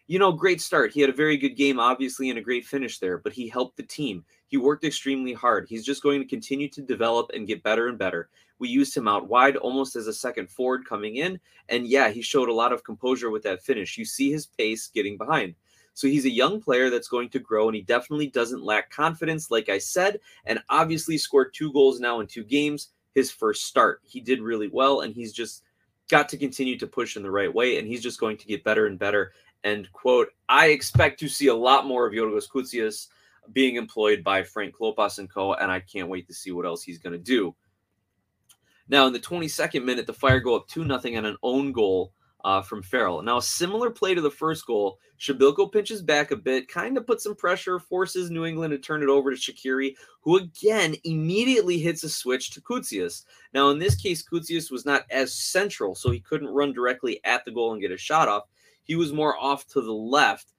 You 0.09 0.21
know, 0.21 0.31
great 0.31 0.61
start. 0.61 0.93
He 0.93 1.01
had 1.01 1.11
a 1.11 1.15
very 1.15 1.37
good 1.37 1.57
game, 1.57 1.81
obviously, 1.81 2.31
and 2.31 2.39
a 2.39 2.43
great 2.43 2.65
finish 2.65 2.99
there, 2.99 3.19
but 3.19 3.33
he 3.33 3.49
helped 3.49 3.77
the 3.77 3.83
team. 3.83 4.25
He 4.47 4.57
worked 4.57 4.85
extremely 4.85 5.33
hard. 5.33 5.67
He's 5.69 5.85
just 5.85 6.03
going 6.03 6.21
to 6.21 6.29
continue 6.29 6.69
to 6.69 6.81
develop 6.81 7.31
and 7.35 7.47
get 7.47 7.65
better 7.65 7.89
and 7.89 7.99
better. 7.99 8.29
We 8.59 8.69
used 8.69 8.97
him 8.97 9.09
out 9.09 9.29
wide 9.29 9.57
almost 9.57 9.97
as 9.97 10.07
a 10.07 10.13
second 10.13 10.49
forward 10.49 10.87
coming 10.89 11.17
in. 11.17 11.41
And 11.69 11.89
yeah, 11.89 12.11
he 12.11 12.23
showed 12.23 12.49
a 12.49 12.55
lot 12.55 12.73
of 12.73 12.85
composure 12.85 13.31
with 13.31 13.43
that 13.43 13.65
finish. 13.65 13.99
You 13.99 14.05
see 14.05 14.31
his 14.31 14.47
pace 14.47 14.87
getting 14.87 15.19
behind. 15.19 15.55
So 15.95 16.07
he's 16.07 16.27
a 16.27 16.31
young 16.31 16.61
player 16.61 16.91
that's 16.91 17.09
going 17.09 17.31
to 17.31 17.39
grow, 17.39 17.69
and 17.69 17.75
he 17.75 17.81
definitely 17.81 18.27
doesn't 18.27 18.63
lack 18.63 18.91
confidence, 18.91 19.51
like 19.51 19.71
I 19.71 19.79
said, 19.79 20.21
and 20.45 20.61
obviously 20.69 21.17
scored 21.17 21.55
two 21.55 21.73
goals 21.73 22.01
now 22.01 22.21
in 22.21 22.27
two 22.27 22.45
games. 22.45 22.91
His 23.15 23.31
first 23.31 23.65
start, 23.65 24.03
he 24.05 24.21
did 24.21 24.43
really 24.43 24.69
well, 24.69 25.01
and 25.01 25.15
he's 25.15 25.33
just 25.33 25.63
got 26.11 26.29
to 26.29 26.37
continue 26.37 26.79
to 26.79 26.87
push 26.87 27.17
in 27.17 27.23
the 27.23 27.31
right 27.31 27.53
way, 27.53 27.79
and 27.79 27.89
he's 27.89 28.03
just 28.03 28.21
going 28.21 28.37
to 28.37 28.47
get 28.47 28.63
better 28.63 28.87
and 28.87 28.99
better. 28.99 29.33
And 29.65 29.91
quote, 29.93 30.29
I 30.49 30.69
expect 30.69 31.19
to 31.21 31.29
see 31.29 31.49
a 31.49 31.55
lot 31.55 31.87
more 31.87 32.07
of 32.07 32.13
Yorgos 32.13 32.49
Koutsias 32.49 33.09
being 33.53 33.77
employed 33.77 34.23
by 34.23 34.43
Frank 34.43 34.75
Klopas 34.77 35.19
and 35.19 35.31
co, 35.31 35.55
and 35.55 35.71
I 35.71 35.81
can't 35.81 36.09
wait 36.09 36.27
to 36.29 36.35
see 36.35 36.53
what 36.53 36.67
else 36.67 36.83
he's 36.83 36.99
going 36.99 37.13
to 37.13 37.19
do. 37.19 37.55
Now, 38.89 39.07
in 39.07 39.13
the 39.13 39.19
22nd 39.19 39.85
minute, 39.85 40.07
the 40.07 40.13
Fire 40.13 40.41
go 40.41 40.55
up 40.55 40.69
2 40.69 40.85
nothing 40.85 41.17
on 41.17 41.25
an 41.25 41.37
own 41.43 41.73
goal 41.73 42.13
uh, 42.45 42.63
from 42.63 42.81
Farrell. 42.81 43.23
Now, 43.23 43.39
a 43.39 43.43
similar 43.43 43.91
play 43.91 44.15
to 44.15 44.21
the 44.21 44.31
first 44.31 44.67
goal. 44.67 45.01
Przybylko 45.19 45.73
pinches 45.73 46.01
back 46.01 46.31
a 46.31 46.37
bit, 46.37 46.69
kind 46.69 46.97
of 46.97 47.05
puts 47.05 47.25
some 47.25 47.35
pressure, 47.35 47.81
forces 47.81 48.31
New 48.31 48.45
England 48.45 48.71
to 48.71 48.79
turn 48.79 49.03
it 49.03 49.09
over 49.09 49.35
to 49.35 49.37
Shaqiri, 49.37 49.95
who 50.21 50.37
again 50.37 50.95
immediately 51.03 51.79
hits 51.79 52.05
a 52.05 52.09
switch 52.09 52.51
to 52.53 52.61
Koutsias. 52.61 53.25
Now, 53.53 53.71
in 53.71 53.81
this 53.81 53.97
case, 53.97 54.23
Koutsias 54.23 54.71
was 54.71 54.87
not 54.87 55.07
as 55.11 55.35
central, 55.35 55.97
so 55.97 56.13
he 56.13 56.21
couldn't 56.21 56.47
run 56.49 56.73
directly 56.73 57.21
at 57.25 57.45
the 57.45 57.51
goal 57.51 57.73
and 57.73 57.81
get 57.81 57.91
a 57.91 57.97
shot 57.97 58.29
off. 58.29 58.45
He 58.87 58.97
was 58.97 59.13
more 59.13 59.37
off 59.37 59.67
to 59.69 59.81
the 59.81 59.93
left. 59.93 60.53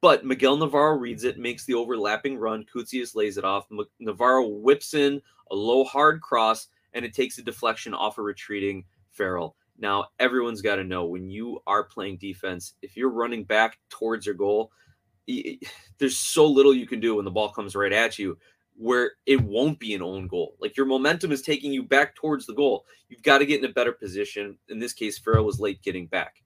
But 0.00 0.24
Miguel 0.24 0.56
Navarro 0.56 0.96
reads 0.96 1.22
it, 1.22 1.38
makes 1.38 1.64
the 1.64 1.74
overlapping 1.74 2.36
run. 2.36 2.64
Koutsias 2.64 3.14
lays 3.14 3.38
it 3.38 3.44
off. 3.44 3.68
Navarro 4.00 4.48
whips 4.48 4.94
in 4.94 5.22
a 5.50 5.54
low, 5.54 5.84
hard 5.84 6.20
cross, 6.20 6.68
and 6.92 7.04
it 7.04 7.14
takes 7.14 7.38
a 7.38 7.42
deflection 7.42 7.94
off 7.94 8.18
a 8.18 8.22
retreating 8.22 8.84
Farrell. 9.10 9.54
Now, 9.78 10.06
everyone's 10.18 10.62
got 10.62 10.76
to 10.76 10.84
know 10.84 11.04
when 11.04 11.30
you 11.30 11.60
are 11.66 11.84
playing 11.84 12.18
defense, 12.18 12.74
if 12.82 12.96
you're 12.96 13.10
running 13.10 13.44
back 13.44 13.78
towards 13.90 14.26
your 14.26 14.34
goal, 14.34 14.72
there's 15.98 16.16
so 16.16 16.46
little 16.46 16.74
you 16.74 16.86
can 16.86 16.98
do 16.98 17.16
when 17.16 17.24
the 17.24 17.30
ball 17.30 17.50
comes 17.50 17.76
right 17.76 17.92
at 17.92 18.18
you 18.18 18.36
where 18.76 19.12
it 19.26 19.40
won't 19.40 19.78
be 19.78 19.94
an 19.94 20.02
own 20.02 20.26
goal. 20.26 20.56
Like 20.58 20.76
your 20.76 20.86
momentum 20.86 21.32
is 21.32 21.42
taking 21.42 21.72
you 21.72 21.82
back 21.82 22.14
towards 22.14 22.46
the 22.46 22.54
goal. 22.54 22.84
You've 23.08 23.22
got 23.22 23.38
to 23.38 23.46
get 23.46 23.62
in 23.62 23.70
a 23.70 23.72
better 23.72 23.92
position. 23.92 24.58
In 24.68 24.78
this 24.78 24.92
case, 24.92 25.18
Farrell 25.18 25.44
was 25.44 25.60
late 25.60 25.82
getting 25.82 26.06
back. 26.06 26.42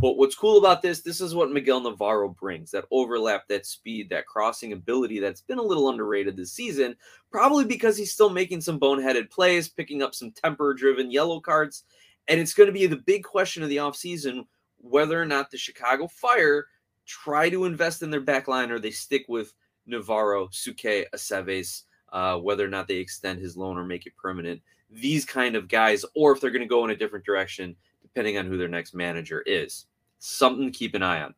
But 0.00 0.16
what's 0.16 0.36
cool 0.36 0.58
about 0.58 0.80
this, 0.80 1.00
this 1.00 1.20
is 1.20 1.34
what 1.34 1.50
Miguel 1.50 1.80
Navarro 1.80 2.28
brings 2.28 2.70
that 2.70 2.84
overlap, 2.92 3.48
that 3.48 3.66
speed, 3.66 4.08
that 4.10 4.26
crossing 4.26 4.72
ability 4.72 5.18
that's 5.18 5.40
been 5.40 5.58
a 5.58 5.62
little 5.62 5.88
underrated 5.88 6.36
this 6.36 6.52
season, 6.52 6.94
probably 7.32 7.64
because 7.64 7.96
he's 7.96 8.12
still 8.12 8.30
making 8.30 8.60
some 8.60 8.78
boneheaded 8.78 9.28
plays, 9.28 9.68
picking 9.68 10.00
up 10.00 10.14
some 10.14 10.30
temper 10.30 10.72
driven 10.72 11.10
yellow 11.10 11.40
cards. 11.40 11.82
And 12.28 12.38
it's 12.38 12.54
going 12.54 12.68
to 12.68 12.72
be 12.72 12.86
the 12.86 12.96
big 12.96 13.24
question 13.24 13.64
of 13.64 13.70
the 13.70 13.78
offseason 13.78 14.46
whether 14.76 15.20
or 15.20 15.26
not 15.26 15.50
the 15.50 15.58
Chicago 15.58 16.06
Fire 16.06 16.66
try 17.04 17.50
to 17.50 17.64
invest 17.64 18.02
in 18.02 18.10
their 18.10 18.20
back 18.20 18.46
line 18.46 18.70
or 18.70 18.78
they 18.78 18.92
stick 18.92 19.24
with 19.26 19.52
Navarro, 19.86 20.46
Souquet, 20.48 21.06
Aceves, 21.12 21.82
uh, 22.12 22.38
whether 22.38 22.64
or 22.64 22.68
not 22.68 22.86
they 22.86 22.96
extend 22.96 23.40
his 23.40 23.56
loan 23.56 23.76
or 23.76 23.84
make 23.84 24.06
it 24.06 24.16
permanent. 24.16 24.62
These 24.90 25.24
kind 25.24 25.56
of 25.56 25.66
guys, 25.66 26.04
or 26.14 26.30
if 26.30 26.40
they're 26.40 26.50
going 26.50 26.62
to 26.62 26.68
go 26.68 26.84
in 26.84 26.90
a 26.90 26.96
different 26.96 27.24
direction, 27.24 27.74
depending 28.12 28.38
on 28.38 28.46
who 28.46 28.56
their 28.56 28.68
next 28.68 28.94
manager 28.94 29.42
is. 29.46 29.86
Something 30.18 30.66
to 30.66 30.76
keep 30.76 30.94
an 30.94 31.02
eye 31.02 31.22
on. 31.22 31.34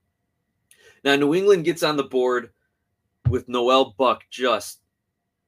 Now, 1.05 1.17
New 1.17 1.35
England 1.35 1.65
gets 1.65 1.83
on 1.83 1.97
the 1.97 2.05
board 2.05 2.51
with 3.29 3.49
Noel 3.49 3.95
Buck 3.97 4.23
just 4.31 4.81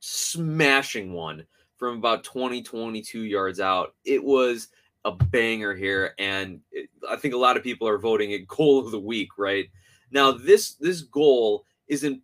smashing 0.00 1.12
one 1.12 1.44
from 1.76 1.98
about 1.98 2.24
20, 2.24 2.62
22 2.62 3.22
yards 3.22 3.60
out. 3.60 3.94
It 4.04 4.22
was 4.22 4.68
a 5.04 5.12
banger 5.12 5.74
here, 5.74 6.14
and 6.18 6.60
it, 6.70 6.88
I 7.08 7.16
think 7.16 7.34
a 7.34 7.38
lot 7.38 7.56
of 7.56 7.62
people 7.62 7.88
are 7.88 7.98
voting 7.98 8.30
it 8.30 8.46
goal 8.46 8.78
of 8.78 8.92
the 8.92 9.00
week, 9.00 9.30
right? 9.36 9.66
Now, 10.10 10.32
this 10.32 10.74
this 10.74 11.02
goal 11.02 11.64
isn't 11.88 12.20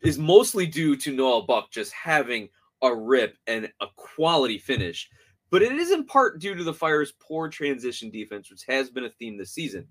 is 0.00 0.18
mostly 0.18 0.66
due 0.66 0.96
to 0.96 1.12
Noel 1.12 1.42
Buck 1.42 1.70
just 1.70 1.92
having 1.92 2.48
a 2.82 2.94
rip 2.94 3.36
and 3.46 3.70
a 3.80 3.86
quality 3.96 4.58
finish, 4.58 5.10
but 5.50 5.62
it 5.62 5.72
is 5.72 5.90
in 5.90 6.04
part 6.04 6.40
due 6.40 6.54
to 6.54 6.64
the 6.64 6.74
Fire's 6.74 7.12
poor 7.20 7.48
transition 7.48 8.10
defense, 8.10 8.50
which 8.50 8.64
has 8.66 8.90
been 8.90 9.04
a 9.04 9.10
theme 9.10 9.36
this 9.36 9.52
season. 9.52 9.86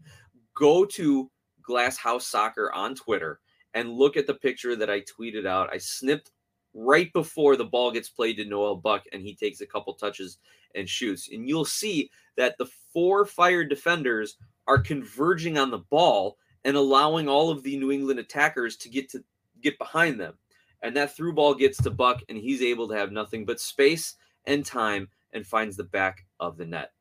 Go 0.54 0.86
to 0.86 1.30
Glass 1.62 1.98
House 1.98 2.28
Soccer 2.28 2.72
on 2.74 2.96
Twitter 2.96 3.40
and 3.74 3.92
look 3.92 4.18
at 4.18 4.28
the 4.28 4.34
picture 4.34 4.76
that 4.76 4.90
I 4.90 5.02
tweeted 5.02 5.46
out. 5.46 5.74
I 5.74 5.78
snipped 5.78 6.32
right 6.74 7.12
before 7.14 7.56
the 7.56 7.66
ball 7.66 7.92
gets 7.92 8.10
played 8.10 8.38
to 8.38 8.46
Noel 8.46 8.76
Buck 8.76 9.04
and 9.14 9.22
he 9.22 9.36
takes 9.36 9.62
a 9.62 9.66
couple 9.66 9.94
touches 9.94 10.38
and 10.76 10.88
shoots. 10.88 11.30
And 11.32 11.48
you'll 11.48 11.66
see 11.66 12.10
that 12.38 12.58
the 12.58 12.68
four 12.94 13.26
Fire 13.26 13.64
defenders 13.64 14.38
are 14.68 14.80
converging 14.80 15.58
on 15.58 15.72
the 15.72 15.80
ball 15.80 16.38
and 16.64 16.76
allowing 16.76 17.30
all 17.30 17.50
of 17.50 17.64
the 17.64 17.78
New 17.78 17.92
England 17.92 18.20
attackers 18.20 18.76
to 18.78 18.90
get 18.90 19.10
to 19.12 19.24
get 19.62 19.78
behind 19.78 20.20
them. 20.20 20.34
And 20.82 20.96
that 20.98 21.16
through 21.16 21.34
ball 21.34 21.56
gets 21.56 21.82
to 21.84 21.90
Buck, 21.90 22.22
and 22.30 22.38
he's 22.38 22.62
able 22.62 22.88
to 22.90 22.96
have 22.96 23.12
nothing 23.12 23.46
but 23.46 23.60
space 23.60 24.16
and 24.46 24.66
time 24.66 25.08
and 25.36 25.46
finds 25.46 25.77
the 25.77 25.84
back 25.84 26.25
of 26.39 26.58
the 26.58 26.65
net. 26.65 26.94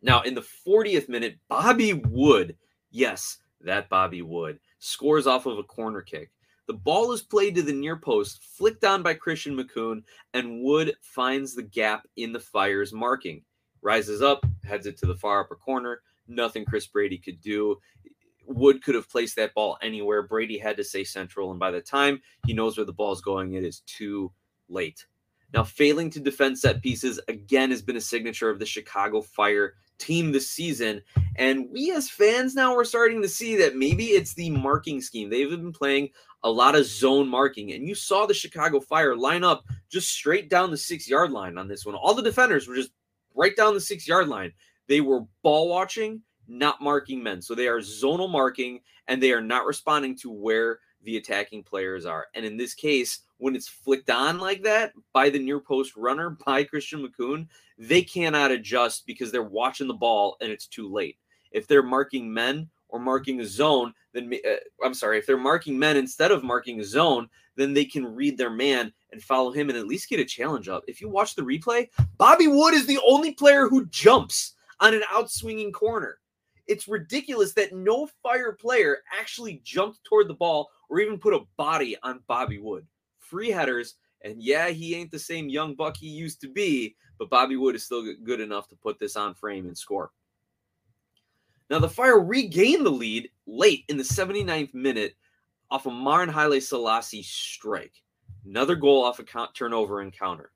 Now, 0.00 0.22
in 0.22 0.34
the 0.34 0.44
40th 0.66 1.08
minute, 1.08 1.38
Bobby 1.48 1.92
Wood, 1.92 2.56
yes, 2.90 3.38
that 3.60 3.88
Bobby 3.88 4.22
Wood, 4.22 4.58
scores 4.80 5.28
off 5.28 5.46
of 5.46 5.58
a 5.58 5.62
corner 5.62 6.00
kick. 6.00 6.32
The 6.66 6.74
ball 6.74 7.12
is 7.12 7.22
played 7.22 7.54
to 7.56 7.62
the 7.62 7.72
near 7.72 7.96
post, 7.96 8.42
flicked 8.42 8.84
on 8.84 9.02
by 9.02 9.14
Christian 9.14 9.56
Makoun, 9.56 10.02
and 10.34 10.62
Wood 10.62 10.94
finds 11.02 11.54
the 11.54 11.62
gap 11.62 12.08
in 12.16 12.32
the 12.32 12.40
Fire's 12.40 12.92
marking. 12.92 13.42
Rises 13.82 14.22
up, 14.22 14.44
heads 14.64 14.86
it 14.86 14.96
to 14.98 15.06
the 15.06 15.16
far 15.16 15.40
upper 15.40 15.56
corner. 15.56 16.00
Nothing 16.28 16.64
Chris 16.64 16.86
Brady 16.86 17.18
could 17.18 17.40
do. 17.40 17.78
Wood 18.46 18.82
could 18.82 18.94
have 18.94 19.10
placed 19.10 19.36
that 19.36 19.54
ball 19.54 19.76
anywhere. 19.82 20.22
Brady 20.22 20.58
had 20.58 20.76
to 20.76 20.84
say 20.84 21.04
central, 21.04 21.50
and 21.50 21.60
by 21.60 21.70
the 21.70 21.80
time 21.80 22.20
he 22.46 22.52
knows 22.52 22.76
where 22.76 22.86
the 22.86 22.92
ball 22.92 23.12
is 23.12 23.20
going, 23.20 23.54
it 23.54 23.64
is 23.64 23.80
too 23.80 24.32
late. 24.68 25.04
Now, 25.52 25.64
failing 25.64 26.10
to 26.10 26.20
defend 26.20 26.58
set 26.58 26.82
pieces 26.82 27.20
again 27.28 27.70
has 27.70 27.82
been 27.82 27.96
a 27.96 28.00
signature 28.00 28.50
of 28.50 28.58
the 28.58 28.66
Chicago 28.66 29.20
Fire 29.20 29.74
team 29.98 30.32
this 30.32 30.50
season. 30.50 31.02
And 31.36 31.68
we 31.70 31.92
as 31.92 32.08
fans 32.08 32.54
now 32.54 32.74
are 32.76 32.84
starting 32.84 33.22
to 33.22 33.28
see 33.28 33.56
that 33.56 33.76
maybe 33.76 34.06
it's 34.06 34.34
the 34.34 34.50
marking 34.50 35.00
scheme. 35.00 35.30
They've 35.30 35.50
been 35.50 35.72
playing 35.72 36.10
a 36.42 36.50
lot 36.50 36.74
of 36.74 36.86
zone 36.86 37.28
marking. 37.28 37.72
And 37.72 37.86
you 37.86 37.94
saw 37.94 38.26
the 38.26 38.34
Chicago 38.34 38.80
Fire 38.80 39.16
line 39.16 39.44
up 39.44 39.64
just 39.88 40.08
straight 40.08 40.48
down 40.50 40.70
the 40.70 40.76
six 40.76 41.08
yard 41.08 41.30
line 41.30 41.58
on 41.58 41.68
this 41.68 41.86
one. 41.86 41.94
All 41.94 42.14
the 42.14 42.22
defenders 42.22 42.66
were 42.66 42.74
just 42.74 42.90
right 43.34 43.56
down 43.56 43.74
the 43.74 43.80
six 43.80 44.08
yard 44.08 44.28
line. 44.28 44.52
They 44.88 45.00
were 45.00 45.24
ball 45.42 45.68
watching 45.68 46.22
not 46.48 46.80
marking 46.80 47.22
men. 47.22 47.40
So 47.40 47.54
they 47.54 47.68
are 47.68 47.78
zonal 47.78 48.30
marking 48.30 48.80
and 49.08 49.22
they 49.22 49.32
are 49.32 49.40
not 49.40 49.64
responding 49.66 50.16
to 50.18 50.30
where 50.30 50.80
the 51.04 51.16
attacking 51.16 51.62
players 51.62 52.06
are. 52.06 52.26
And 52.34 52.44
in 52.44 52.56
this 52.56 52.74
case, 52.74 53.20
when 53.38 53.56
it's 53.56 53.68
flicked 53.68 54.10
on 54.10 54.38
like 54.38 54.62
that 54.62 54.92
by 55.12 55.28
the 55.28 55.38
near 55.38 55.60
post 55.60 55.96
runner 55.96 56.30
by 56.46 56.64
Christian 56.64 57.06
Makoun, 57.06 57.48
they 57.78 58.02
cannot 58.02 58.50
adjust 58.50 59.06
because 59.06 59.32
they're 59.32 59.42
watching 59.42 59.88
the 59.88 59.94
ball 59.94 60.36
and 60.40 60.50
it's 60.50 60.66
too 60.66 60.92
late. 60.92 61.18
If 61.50 61.66
they're 61.66 61.82
marking 61.82 62.32
men 62.32 62.68
or 62.88 63.00
marking 63.00 63.40
a 63.40 63.46
zone, 63.46 63.92
then 64.12 64.32
uh, 64.48 64.56
I'm 64.84 64.94
sorry, 64.94 65.18
if 65.18 65.26
they're 65.26 65.36
marking 65.36 65.78
men 65.78 65.96
instead 65.96 66.30
of 66.30 66.44
marking 66.44 66.80
a 66.80 66.84
zone, 66.84 67.28
then 67.56 67.74
they 67.74 67.84
can 67.84 68.06
read 68.06 68.38
their 68.38 68.50
man 68.50 68.92
and 69.10 69.22
follow 69.22 69.50
him 69.50 69.68
and 69.68 69.78
at 69.78 69.86
least 69.86 70.08
get 70.08 70.20
a 70.20 70.24
challenge 70.24 70.68
up. 70.68 70.84
If 70.86 71.00
you 71.00 71.08
watch 71.08 71.34
the 71.34 71.42
replay, 71.42 71.88
Bobby 72.16 72.48
Wood 72.48 72.74
is 72.74 72.86
the 72.86 73.00
only 73.06 73.32
player 73.32 73.68
who 73.68 73.86
jumps 73.86 74.54
on 74.80 74.94
an 74.94 75.02
outswinging 75.12 75.72
corner. 75.72 76.18
It's 76.66 76.88
ridiculous 76.88 77.52
that 77.54 77.74
no 77.74 78.08
fire 78.22 78.52
player 78.52 78.98
actually 79.18 79.60
jumped 79.64 80.04
toward 80.04 80.28
the 80.28 80.34
ball 80.34 80.70
or 80.92 81.00
even 81.00 81.18
put 81.18 81.32
a 81.32 81.40
body 81.56 81.96
on 82.02 82.20
Bobby 82.26 82.58
Wood. 82.58 82.86
Free 83.18 83.48
headers, 83.48 83.94
and 84.20 84.42
yeah, 84.42 84.68
he 84.68 84.94
ain't 84.94 85.10
the 85.10 85.18
same 85.18 85.48
young 85.48 85.74
buck 85.74 85.96
he 85.96 86.06
used 86.06 86.42
to 86.42 86.48
be, 86.48 86.94
but 87.18 87.30
Bobby 87.30 87.56
Wood 87.56 87.74
is 87.74 87.82
still 87.82 88.04
good 88.24 88.42
enough 88.42 88.68
to 88.68 88.76
put 88.76 88.98
this 88.98 89.16
on 89.16 89.32
frame 89.32 89.66
and 89.66 89.76
score. 89.76 90.10
Now, 91.70 91.78
the 91.78 91.88
Fire 91.88 92.20
regained 92.20 92.84
the 92.84 92.90
lead 92.90 93.30
late 93.46 93.86
in 93.88 93.96
the 93.96 94.02
79th 94.02 94.74
minute 94.74 95.14
off 95.70 95.86
a 95.86 95.90
Maren 95.90 96.28
Haile 96.28 96.60
Selassie 96.60 97.22
strike. 97.22 98.02
Another 98.44 98.76
goal 98.76 99.02
off 99.02 99.18
a 99.18 99.48
turnover 99.54 100.02
encounter. 100.02 100.52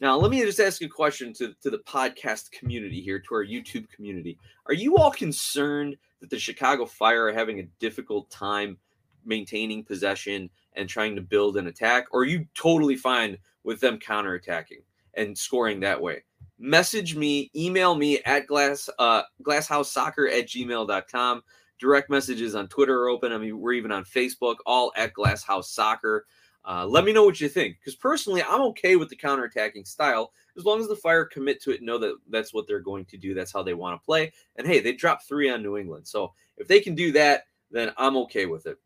Now, 0.00 0.16
let 0.16 0.30
me 0.30 0.40
just 0.40 0.58
ask 0.58 0.80
a 0.80 0.88
question 0.88 1.34
to, 1.34 1.52
to 1.62 1.68
the 1.68 1.80
podcast 1.80 2.50
community 2.52 3.02
here, 3.02 3.18
to 3.18 3.34
our 3.34 3.44
YouTube 3.44 3.90
community. 3.90 4.38
Are 4.64 4.72
you 4.72 4.96
all 4.96 5.10
concerned 5.10 5.98
that 6.20 6.30
the 6.30 6.38
Chicago 6.38 6.86
Fire 6.86 7.26
are 7.26 7.34
having 7.34 7.60
a 7.60 7.68
difficult 7.78 8.30
time 8.30 8.78
maintaining 9.24 9.84
possession 9.84 10.50
and 10.74 10.88
trying 10.88 11.16
to 11.16 11.22
build 11.22 11.56
an 11.56 11.66
attack? 11.66 12.06
Or 12.12 12.22
are 12.22 12.26
you 12.26 12.46
totally 12.54 12.96
fine 12.96 13.38
with 13.64 13.80
them 13.80 13.98
counterattacking 13.98 14.82
and 15.14 15.36
scoring 15.36 15.80
that 15.80 16.00
way? 16.00 16.24
Message 16.58 17.16
me, 17.16 17.50
email 17.56 17.94
me 17.94 18.20
at 18.24 18.46
glass 18.46 18.88
uh 18.98 19.22
glasshouseSoccer 19.42 20.30
at 20.30 20.46
gmail.com. 20.46 21.42
Direct 21.78 22.10
messages 22.10 22.54
on 22.54 22.68
Twitter 22.68 23.02
are 23.02 23.08
open. 23.08 23.32
I 23.32 23.38
mean, 23.38 23.58
we're 23.58 23.72
even 23.72 23.92
on 23.92 24.04
Facebook, 24.04 24.56
all 24.66 24.92
at 24.96 25.14
Glasshouse 25.14 25.70
Soccer. 25.70 26.26
Uh, 26.62 26.84
let 26.84 27.06
me 27.06 27.12
know 27.14 27.24
what 27.24 27.40
you 27.40 27.48
think, 27.48 27.78
because 27.80 27.96
personally, 27.96 28.42
I'm 28.42 28.60
okay 28.60 28.96
with 28.96 29.08
the 29.08 29.16
counterattacking 29.16 29.86
style 29.86 30.30
as 30.56 30.64
long 30.64 30.80
as 30.80 30.88
the 30.88 30.96
Fire 30.96 31.24
commit 31.24 31.62
to 31.62 31.70
it, 31.70 31.82
know 31.82 31.98
that 31.98 32.16
that's 32.28 32.52
what 32.52 32.66
they're 32.66 32.80
going 32.80 33.06
to 33.06 33.16
do. 33.16 33.34
That's 33.34 33.52
how 33.52 33.62
they 33.62 33.74
want 33.74 34.00
to 34.00 34.04
play. 34.04 34.32
And 34.56 34.66
hey, 34.66 34.80
they 34.80 34.92
dropped 34.92 35.26
three 35.26 35.50
on 35.50 35.62
New 35.62 35.76
England, 35.76 36.06
so 36.06 36.32
if 36.56 36.68
they 36.68 36.80
can 36.80 36.94
do 36.94 37.12
that, 37.12 37.44
then 37.70 37.92
I'm 37.96 38.16
okay 38.18 38.46
with 38.46 38.66
it. 38.66 38.78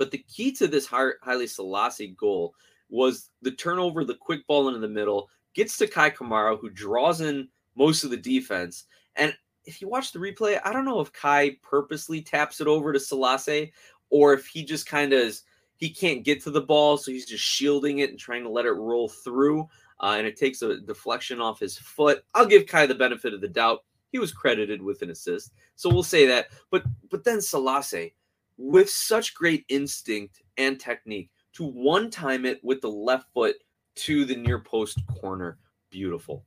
But 0.00 0.10
the 0.10 0.24
key 0.34 0.50
to 0.52 0.66
this 0.66 0.86
Haile 0.86 1.46
Selassie 1.46 2.16
goal 2.18 2.54
was 2.88 3.28
the 3.42 3.50
turnover, 3.50 4.02
the 4.02 4.14
quick 4.14 4.46
ball 4.46 4.68
into 4.68 4.80
the 4.80 4.88
middle, 4.88 5.28
gets 5.52 5.76
to 5.76 5.86
Kai 5.86 6.08
Kamara, 6.08 6.58
who 6.58 6.70
draws 6.70 7.20
in 7.20 7.48
most 7.76 8.02
of 8.02 8.08
the 8.08 8.16
defense. 8.16 8.86
And 9.16 9.36
if 9.66 9.82
you 9.82 9.90
watch 9.90 10.12
the 10.12 10.18
replay, 10.18 10.58
I 10.64 10.72
don't 10.72 10.86
know 10.86 11.00
if 11.00 11.12
Kai 11.12 11.58
purposely 11.60 12.22
taps 12.22 12.62
it 12.62 12.66
over 12.66 12.94
to 12.94 12.98
Selassie 12.98 13.74
or 14.08 14.32
if 14.32 14.46
he 14.46 14.64
just 14.64 14.86
kind 14.86 15.12
of 15.12 15.38
he 15.76 15.90
can't 15.90 16.24
get 16.24 16.42
to 16.44 16.50
the 16.50 16.62
ball, 16.62 16.96
so 16.96 17.10
he's 17.10 17.26
just 17.26 17.44
shielding 17.44 17.98
it 17.98 18.08
and 18.08 18.18
trying 18.18 18.44
to 18.44 18.50
let 18.50 18.64
it 18.64 18.72
roll 18.72 19.10
through. 19.10 19.68
Uh, 20.00 20.14
and 20.16 20.26
it 20.26 20.38
takes 20.38 20.62
a 20.62 20.80
deflection 20.80 21.42
off 21.42 21.60
his 21.60 21.76
foot. 21.76 22.24
I'll 22.34 22.46
give 22.46 22.64
Kai 22.64 22.86
the 22.86 22.94
benefit 22.94 23.34
of 23.34 23.42
the 23.42 23.48
doubt. 23.48 23.84
He 24.12 24.18
was 24.18 24.32
credited 24.32 24.80
with 24.80 25.02
an 25.02 25.10
assist, 25.10 25.52
so 25.76 25.90
we'll 25.90 26.02
say 26.02 26.26
that. 26.26 26.46
But 26.70 26.84
but 27.10 27.22
then 27.22 27.42
Selassie, 27.42 28.14
with 28.62 28.90
such 28.90 29.34
great 29.34 29.64
instinct 29.70 30.42
and 30.58 30.78
technique, 30.78 31.30
to 31.54 31.64
one 31.64 32.10
time 32.10 32.44
it 32.44 32.62
with 32.62 32.80
the 32.82 32.90
left 32.90 33.32
foot 33.32 33.56
to 33.94 34.26
the 34.26 34.36
near 34.36 34.60
post 34.60 34.98
corner, 35.06 35.58
beautiful. 35.90 36.44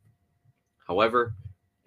However, 0.87 1.33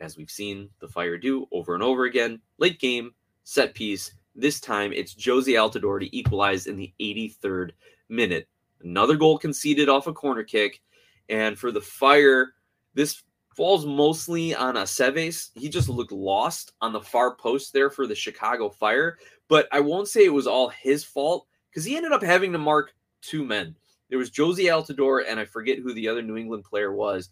as 0.00 0.16
we've 0.16 0.30
seen 0.30 0.68
the 0.80 0.88
Fire 0.88 1.16
do 1.16 1.46
over 1.52 1.74
and 1.74 1.82
over 1.82 2.04
again, 2.04 2.40
late 2.58 2.80
game 2.80 3.12
set 3.44 3.74
piece 3.74 4.12
this 4.34 4.60
time 4.60 4.92
it's 4.92 5.14
Jozy 5.14 5.54
Altidore 5.54 6.00
to 6.00 6.16
equalize 6.16 6.66
in 6.66 6.76
the 6.76 6.92
83rd 7.00 7.70
minute. 8.08 8.48
Another 8.82 9.16
goal 9.16 9.38
conceded 9.38 9.88
off 9.88 10.06
a 10.06 10.12
corner 10.12 10.42
kick. 10.42 10.82
And 11.28 11.58
for 11.58 11.72
the 11.72 11.80
Fire, 11.80 12.52
this 12.94 13.22
falls 13.54 13.86
mostly 13.86 14.54
on 14.54 14.74
Aceves. 14.74 15.50
He 15.54 15.70
just 15.70 15.88
looked 15.88 16.12
lost 16.12 16.72
on 16.82 16.92
the 16.92 17.00
far 17.00 17.34
post 17.36 17.72
there 17.72 17.88
for 17.88 18.06
the 18.06 18.14
Chicago 18.14 18.68
Fire. 18.68 19.16
But 19.48 19.68
I 19.72 19.80
won't 19.80 20.08
say 20.08 20.24
it 20.24 20.32
was 20.32 20.46
all 20.46 20.68
his 20.68 21.04
fault 21.04 21.46
because 21.70 21.84
he 21.84 21.96
ended 21.96 22.12
up 22.12 22.22
having 22.22 22.52
to 22.52 22.58
mark 22.58 22.94
two 23.22 23.44
men. 23.44 23.76
There 24.08 24.18
was 24.18 24.30
Jozy 24.30 24.64
Altidore, 24.66 25.24
and 25.28 25.38
I 25.38 25.44
forget 25.44 25.78
who 25.78 25.92
the 25.92 26.08
other 26.08 26.22
New 26.22 26.36
England 26.36 26.64
player 26.64 26.92
was. 26.92 27.30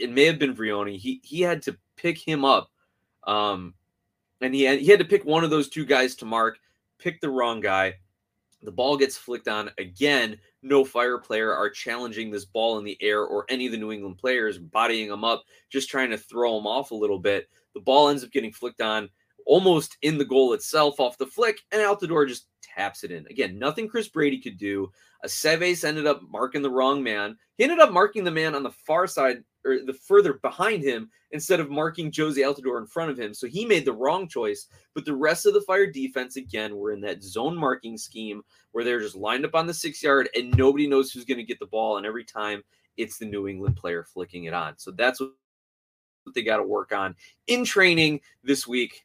It 0.00 0.10
may 0.10 0.24
have 0.24 0.38
been 0.38 0.54
Vrioni. 0.54 0.96
He 0.96 1.20
he 1.22 1.40
had 1.40 1.62
to 1.62 1.76
pick 1.96 2.18
him 2.18 2.44
up 2.44 2.70
um, 3.26 3.74
and 4.40 4.54
he 4.54 4.62
had, 4.62 4.80
he 4.80 4.86
had 4.86 4.98
to 4.98 5.04
pick 5.04 5.24
one 5.24 5.44
of 5.44 5.50
those 5.50 5.68
two 5.68 5.84
guys 5.84 6.14
to 6.16 6.24
mark, 6.24 6.58
pick 6.98 7.20
the 7.20 7.30
wrong 7.30 7.60
guy. 7.60 7.94
The 8.62 8.72
ball 8.72 8.96
gets 8.96 9.16
flicked 9.16 9.48
on 9.48 9.70
again. 9.78 10.38
No 10.62 10.84
fire 10.84 11.18
player 11.18 11.52
are 11.52 11.68
challenging 11.68 12.30
this 12.30 12.46
ball 12.46 12.78
in 12.78 12.84
the 12.84 12.96
air 13.02 13.22
or 13.22 13.44
any 13.50 13.66
of 13.66 13.72
the 13.72 13.78
New 13.78 13.92
England 13.92 14.16
players, 14.16 14.58
bodying 14.58 15.08
them 15.08 15.24
up, 15.24 15.44
just 15.68 15.90
trying 15.90 16.10
to 16.10 16.18
throw 16.18 16.56
them 16.56 16.66
off 16.66 16.90
a 16.90 16.94
little 16.94 17.18
bit. 17.18 17.48
The 17.74 17.80
ball 17.80 18.08
ends 18.08 18.24
up 18.24 18.30
getting 18.30 18.52
flicked 18.52 18.80
on 18.80 19.10
almost 19.46 19.96
in 20.02 20.18
the 20.18 20.24
goal 20.24 20.52
itself 20.52 21.00
off 21.00 21.18
the 21.18 21.26
flick, 21.26 21.60
and 21.72 21.82
Altidore 21.82 22.28
just 22.28 22.46
taps 22.62 23.04
it 23.04 23.10
in. 23.10 23.26
Again, 23.28 23.58
nothing 23.58 23.88
Chris 23.88 24.08
Brady 24.08 24.40
could 24.40 24.58
do. 24.58 24.90
Aceves 25.24 25.84
ended 25.84 26.06
up 26.06 26.22
marking 26.28 26.62
the 26.62 26.70
wrong 26.70 27.02
man. 27.02 27.36
He 27.56 27.64
ended 27.64 27.78
up 27.78 27.92
marking 27.92 28.24
the 28.24 28.30
man 28.30 28.54
on 28.54 28.62
the 28.62 28.70
far 28.70 29.06
side 29.06 29.42
or 29.64 29.78
the 29.84 29.94
further 29.94 30.34
behind 30.34 30.82
him 30.82 31.10
instead 31.30 31.58
of 31.58 31.70
marking 31.70 32.10
Jozy 32.10 32.44
Altidore 32.44 32.78
in 32.78 32.86
front 32.86 33.10
of 33.10 33.18
him. 33.18 33.32
So 33.32 33.46
he 33.46 33.64
made 33.64 33.84
the 33.84 33.92
wrong 33.92 34.28
choice. 34.28 34.66
But 34.94 35.04
the 35.04 35.14
rest 35.14 35.46
of 35.46 35.54
the 35.54 35.62
Fire 35.62 35.90
defense, 35.90 36.36
again, 36.36 36.76
were 36.76 36.92
in 36.92 37.00
that 37.02 37.22
zone 37.22 37.56
marking 37.56 37.96
scheme 37.96 38.42
where 38.72 38.84
they're 38.84 39.00
just 39.00 39.16
lined 39.16 39.44
up 39.44 39.54
on 39.54 39.66
the 39.66 39.74
six 39.74 40.02
yard 40.02 40.28
and 40.34 40.56
nobody 40.56 40.86
knows 40.86 41.10
who's 41.10 41.24
going 41.24 41.38
to 41.38 41.44
get 41.44 41.58
the 41.58 41.66
ball. 41.66 41.96
And 41.96 42.04
every 42.04 42.24
time 42.24 42.62
it's 42.96 43.18
the 43.18 43.24
New 43.24 43.48
England 43.48 43.76
player 43.76 44.04
flicking 44.04 44.44
it 44.44 44.54
on. 44.54 44.74
So 44.76 44.90
that's 44.90 45.20
what 45.20 45.32
they 46.34 46.42
got 46.42 46.58
to 46.58 46.62
work 46.62 46.92
on 46.92 47.16
in 47.46 47.64
training 47.64 48.20
this 48.42 48.66
week 48.66 49.04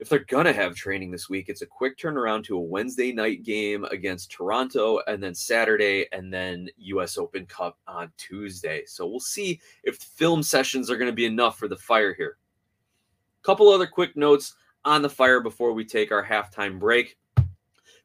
if 0.00 0.08
they're 0.08 0.20
gonna 0.20 0.52
have 0.52 0.74
training 0.74 1.10
this 1.10 1.28
week, 1.28 1.48
it's 1.48 1.62
a 1.62 1.66
quick 1.66 1.96
turnaround 1.96 2.44
to 2.44 2.56
a 2.56 2.60
Wednesday 2.60 3.12
night 3.12 3.42
game 3.42 3.84
against 3.86 4.30
Toronto, 4.30 5.00
and 5.06 5.22
then 5.22 5.34
Saturday, 5.34 6.06
and 6.12 6.32
then 6.32 6.68
U.S. 6.78 7.16
Open 7.16 7.46
Cup 7.46 7.78
on 7.86 8.10
Tuesday. 8.16 8.82
So 8.86 9.06
we'll 9.06 9.20
see 9.20 9.60
if 9.82 9.96
film 9.96 10.42
sessions 10.42 10.90
are 10.90 10.96
going 10.96 11.10
to 11.10 11.14
be 11.14 11.26
enough 11.26 11.58
for 11.58 11.68
the 11.68 11.76
Fire 11.76 12.12
here. 12.14 12.38
Couple 13.42 13.68
other 13.68 13.86
quick 13.86 14.16
notes 14.16 14.54
on 14.84 15.02
the 15.02 15.10
Fire 15.10 15.40
before 15.40 15.72
we 15.72 15.84
take 15.84 16.10
our 16.12 16.24
halftime 16.24 16.78
break. 16.78 17.16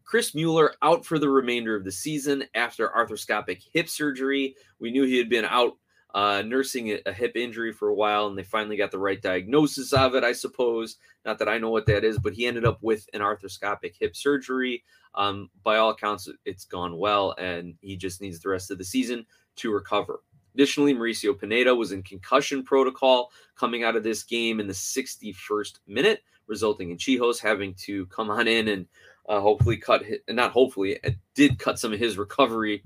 Chris 0.04 0.34
Mueller 0.34 0.74
out 0.82 1.06
for 1.06 1.20
the 1.20 1.30
remainder 1.30 1.76
of 1.76 1.84
the 1.84 1.92
season 1.92 2.44
after 2.56 2.90
arthroscopic 2.90 3.64
hip 3.74 3.88
surgery. 3.88 4.56
We 4.80 4.92
knew 4.92 5.04
he 5.04 5.18
had 5.18 5.30
been 5.30 5.46
out 5.46 5.78
uh, 6.16 6.42
nursing 6.46 6.98
a 7.06 7.14
hip 7.14 7.34
injury 7.36 7.72
for 7.72 7.90
a 7.90 7.94
while, 7.94 8.28
and 8.28 8.38
they 8.38 8.44
finally 8.44 8.78
got 8.78 8.92
the 8.92 8.98
right 8.98 9.22
diagnosis 9.22 9.94
of 9.94 10.16
it, 10.16 10.24
I 10.24 10.34
suppose. 10.34 10.98
Not 11.26 11.38
that 11.40 11.50
I 11.50 11.58
know 11.60 11.70
what 11.70 11.86
that 11.86 12.04
is, 12.04 12.18
but 12.18 12.34
he 12.34 12.48
ended 12.48 12.66
up 12.66 12.80
with 12.82 13.08
an 13.14 13.22
arthroscopic 13.22 13.94
hip 14.00 14.16
surgery. 14.16 14.84
Um, 15.16 15.50
by 15.64 15.78
all 15.78 15.92
accounts, 15.92 16.30
it's 16.46 16.66
gone 16.66 16.98
well, 16.98 17.36
and 17.38 17.76
he 17.82 17.96
just 17.96 18.22
needs 18.22 18.40
the 18.40 18.50
rest 18.50 18.72
of 18.72 18.78
the 18.78 18.86
season 18.86 19.26
to 19.58 19.72
recover. 19.72 20.22
Additionally, 20.56 20.96
Mauricio 20.96 21.40
Pineda 21.40 21.74
was 21.74 21.92
in 21.92 22.02
concussion 22.02 22.64
protocol 22.64 23.32
coming 23.56 23.84
out 23.84 23.96
of 23.96 24.04
this 24.04 24.24
game 24.24 24.60
in 24.60 24.68
the 24.68 24.74
61st 24.74 25.80
minute, 25.88 26.24
resulting 26.48 26.90
in 26.90 26.98
Czichos 26.98 27.40
having 27.40 27.76
to 27.76 28.08
come 28.08 28.32
on 28.32 28.48
in 28.48 28.70
and 28.70 28.88
uh, 29.28 29.40
hopefully 29.40 29.78
cut, 29.78 30.04
his, 30.04 30.18
not 30.30 30.52
hopefully, 30.52 31.00
it 31.04 31.16
did 31.36 31.60
cut 31.60 31.78
some 31.78 31.94
of 31.94 32.00
his 32.00 32.18
recovery 32.18 32.84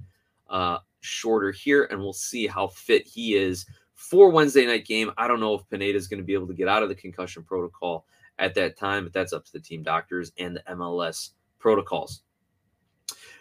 uh, 0.50 0.80
shorter 1.04 1.52
here, 1.52 1.86
and 1.86 2.00
we'll 2.00 2.14
see 2.14 2.48
how 2.48 2.68
fit 2.68 3.06
he 3.06 3.36
is 3.36 3.66
for 3.94 4.30
Wednesday 4.30 4.66
night 4.66 4.86
game. 4.86 5.12
I 5.18 5.28
don't 5.28 5.40
know 5.40 5.54
if 5.54 5.70
Pineda 5.70 5.98
is 5.98 6.08
going 6.08 6.20
to 6.20 6.26
be 6.26 6.34
able 6.34 6.48
to 6.48 6.54
get 6.54 6.68
out 6.68 6.84
of 6.84 6.90
the 6.90 6.96
concussion 6.96 7.44
protocol 7.44 8.06
at 8.40 8.56
that 8.56 8.78
time, 8.78 9.04
but 9.04 9.14
that's 9.14 9.34
up 9.34 9.46
to 9.46 9.54
the 9.54 9.60
team 9.60 9.84
doctors 9.84 10.32
and 10.38 10.56
the 10.56 10.64
MLS 10.74 11.32
protocols. 11.60 12.22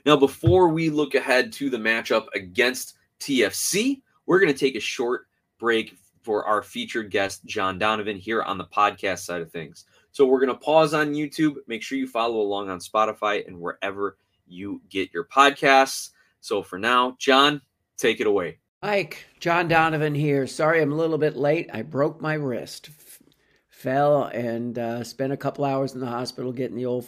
Now, 0.04 0.16
before 0.16 0.68
we 0.68 0.90
look 0.90 1.14
ahead 1.14 1.52
to 1.54 1.70
the 1.70 1.78
matchup 1.78 2.26
against 2.34 2.94
TFC, 3.20 4.02
we're 4.26 4.40
going 4.40 4.52
to 4.52 4.58
take 4.58 4.76
a 4.76 4.80
short 4.80 5.28
break 5.58 5.96
for 6.22 6.44
our 6.44 6.62
featured 6.62 7.10
guest, 7.10 7.44
John 7.44 7.78
Donovan, 7.78 8.16
here 8.16 8.42
on 8.42 8.58
the 8.58 8.64
podcast 8.64 9.20
side 9.20 9.42
of 9.42 9.50
things. 9.50 9.84
So 10.12 10.26
we're 10.26 10.44
going 10.44 10.56
to 10.56 10.64
pause 10.64 10.94
on 10.94 11.14
YouTube. 11.14 11.56
Make 11.66 11.82
sure 11.82 11.98
you 11.98 12.06
follow 12.06 12.40
along 12.40 12.68
on 12.68 12.78
Spotify 12.78 13.46
and 13.46 13.58
wherever 13.58 14.16
you 14.46 14.80
get 14.88 15.12
your 15.12 15.24
podcasts. 15.24 16.10
So 16.42 16.62
for 16.62 16.78
now, 16.78 17.16
John, 17.18 17.62
take 17.96 18.20
it 18.20 18.26
away. 18.26 18.58
Mike, 18.82 19.26
John 19.38 19.68
Donovan 19.68 20.14
here. 20.14 20.46
Sorry 20.46 20.82
I'm 20.82 20.92
a 20.92 20.96
little 20.96 21.16
bit 21.16 21.36
late. 21.36 21.70
I 21.72 21.82
broke 21.82 22.20
my 22.20 22.34
wrist, 22.34 22.90
F- 22.90 23.22
fell, 23.70 24.24
and 24.24 24.76
uh, 24.76 25.04
spent 25.04 25.32
a 25.32 25.36
couple 25.36 25.64
hours 25.64 25.94
in 25.94 26.00
the 26.00 26.06
hospital 26.06 26.52
getting 26.52 26.76
the 26.76 26.86
old 26.86 27.06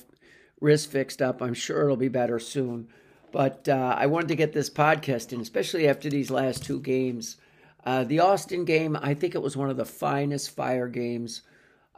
wrist 0.61 0.91
fixed 0.91 1.21
up. 1.21 1.43
I'm 1.43 1.53
sure 1.53 1.83
it'll 1.83 1.97
be 1.97 2.09
better 2.09 2.39
soon. 2.39 2.89
But 3.33 3.69
uh, 3.69 3.97
I 3.99 4.07
wanted 4.07 4.29
to 4.29 4.37
get 4.37 4.53
this 4.53 4.71
podcast 4.71 5.33
in, 5.33 5.41
especially 5.41 5.89
after 5.89 6.09
these 6.09 6.31
last 6.31 6.65
two 6.65 6.79
games. 6.79 7.37
Uh, 7.85 8.05
the 8.05 8.21
Austin 8.21 8.65
game, 8.65 8.97
I 9.03 9.15
think 9.15 9.35
it 9.35 9.43
was 9.43 9.57
one 9.57 9.69
of 9.69 9.77
the 9.77 9.85
finest 9.85 10.53
fire 10.53 10.87
games 10.87 11.43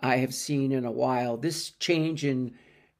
I 0.03 0.17
have 0.17 0.35
seen 0.35 0.73
in 0.73 0.87
a 0.87 0.91
while. 0.91 1.37
This 1.37 1.71
change 1.73 2.25
in 2.25 2.55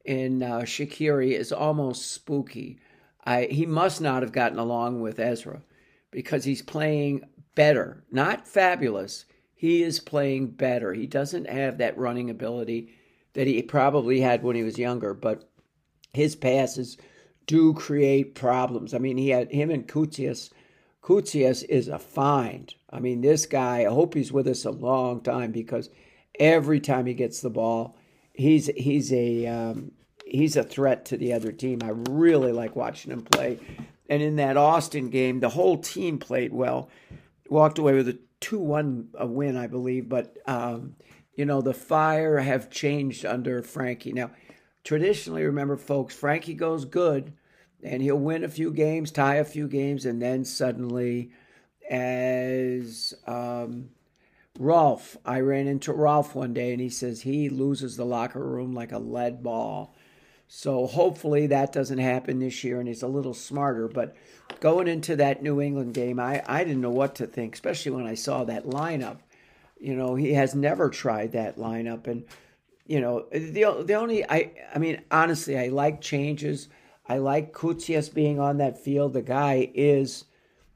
in 0.05 0.43
uh, 0.43 0.61
Shaqiri 0.61 1.33
is 1.33 1.53
almost 1.53 2.13
spooky. 2.13 2.79
I, 3.27 3.49
he 3.51 3.67
must 3.67 4.01
not 4.01 4.23
have 4.23 4.33
gotten 4.33 4.59
along 4.59 5.01
with 5.01 5.19
Ezra 5.19 5.61
because 6.13 6.45
he's 6.45 6.63
playing 6.63 7.23
better, 7.57 8.05
not 8.11 8.47
fabulous. 8.47 9.25
He 9.55 9.83
is 9.83 9.99
playing 9.99 10.53
better. 10.53 10.95
He 10.95 11.07
doesn't 11.07 11.49
have 11.49 11.79
that 11.79 11.99
running 11.99 12.31
ability 12.31 12.95
that 13.33 13.47
he 13.47 13.61
probably 13.63 14.21
had 14.21 14.43
when 14.43 14.55
he 14.55 14.63
was 14.63 14.79
younger, 14.79 15.13
but 15.13 15.51
his 16.13 16.37
passes 16.37 16.97
do 17.47 17.75
create 17.75 18.35
problems. 18.35 18.95
I 18.95 18.99
mean, 18.99 19.17
he 19.17 19.31
had 19.31 19.51
him 19.51 19.71
and 19.71 19.87
Koutsias. 19.87 20.51
Koutsias 21.03 21.65
is 21.69 21.89
a 21.89 21.99
find. 21.99 22.75
I 22.91 23.01
mean, 23.01 23.21
this 23.21 23.47
guy, 23.47 23.81
I 23.81 23.93
hope 23.93 24.15
he's 24.15 24.33
with 24.33 24.47
us 24.49 24.65
a 24.65 24.71
long 24.71 25.21
time 25.21 25.53
because 25.53 25.91
every 26.39 26.81
time 26.81 27.07
he 27.07 27.15
gets 27.15 27.41
the 27.41 27.51
ball, 27.51 27.97
he's 28.33 28.67
he's 28.77 29.13
a 29.13 29.47
um, 29.47 29.93
he's 30.27 30.57
a 30.57 30.65
threat 30.65 31.05
to 31.07 31.17
the 31.17 31.33
other 31.33 31.53
team. 31.53 31.79
I 31.83 31.93
really 32.11 32.53
like 32.53 32.77
watching 32.77 33.13
him 33.13 33.23
play. 33.23 33.59
And 34.09 34.23
in 34.23 34.37
that 34.37 34.57
Austin 34.57 35.09
game, 35.09 35.41
the 35.41 35.49
whole 35.49 35.79
team 35.79 36.19
played 36.19 36.53
well. 36.53 36.91
Walked 37.49 37.79
away 37.79 37.95
with 37.95 38.09
a 38.09 38.19
2 38.41 38.59
1 38.59 39.09
win, 39.21 39.57
I 39.57 39.69
believe. 39.69 40.09
But, 40.09 40.37
um, 40.47 40.97
you 41.35 41.45
know, 41.45 41.63
the 41.63 41.73
Fire 41.73 42.39
have 42.39 42.71
changed 42.71 43.25
under 43.25 43.63
Frankie. 43.63 44.13
Now, 44.13 44.33
traditionally, 44.85 45.45
remember, 45.45 45.77
folks, 45.77 46.15
Frankie 46.15 46.55
goes 46.55 46.85
good 46.85 47.33
and 47.83 48.03
he'll 48.03 48.17
win 48.17 48.43
a 48.43 48.49
few 48.49 48.73
games, 48.73 49.13
tie 49.13 49.37
a 49.37 49.45
few 49.45 49.69
games, 49.69 50.07
and 50.07 50.21
then 50.21 50.45
suddenly, 50.45 51.31
as 51.89 53.15
um, 53.27 53.91
Rolf, 54.59 55.17
I 55.25 55.41
ran 55.41 55.69
into 55.69 55.93
Rolf 55.93 56.35
one 56.35 56.53
day 56.53 56.73
and 56.73 56.81
he 56.81 56.89
says 56.89 57.21
he 57.21 57.49
loses 57.49 57.97
the 57.97 58.05
locker 58.05 58.43
room 58.43 58.75
like 58.75 58.93
a 58.93 58.99
lead 58.99 59.43
ball. 59.43 59.95
So 60.49 60.87
hopefully 60.87 61.49
that 61.49 61.73
doesn't 61.73 61.99
happen 61.99 62.39
this 62.39 62.63
year 62.63 62.79
and 62.79 62.89
he's 62.89 63.03
a 63.03 63.09
little 63.09 63.35
smarter. 63.35 63.89
But 63.89 64.15
going 64.61 64.89
into 64.89 65.17
that 65.17 65.43
New 65.43 65.61
England 65.61 65.95
game, 65.95 66.21
I, 66.21 66.43
I 66.47 66.65
didn't 66.65 66.83
know 66.83 66.91
what 66.91 67.17
to 67.17 67.27
think, 67.27 67.55
especially 67.55 67.93
when 67.93 68.07
I 68.07 68.15
saw 68.15 68.45
that 68.45 68.67
lineup. 68.67 69.19
You 69.79 69.97
know, 69.97 70.15
he 70.15 70.33
has 70.35 70.55
never 70.55 70.89
tried 70.89 71.33
that 71.33 71.57
lineup. 71.59 72.07
And, 72.07 72.25
you 72.87 73.01
know, 73.01 73.27
the, 73.33 73.83
the 73.85 73.95
only, 73.95 74.25
I, 74.25 74.53
I 74.75 74.79
mean, 74.79 75.03
honestly, 75.11 75.59
I 75.59 75.69
like 75.69 76.01
changes. 76.01 76.69
I 77.09 77.19
like 77.19 77.53
Koutsias 77.53 78.13
being 78.13 78.41
on 78.41 78.59
that 78.59 78.83
field. 78.83 79.13
The 79.13 79.23
guy 79.23 79.71
is, 79.75 80.25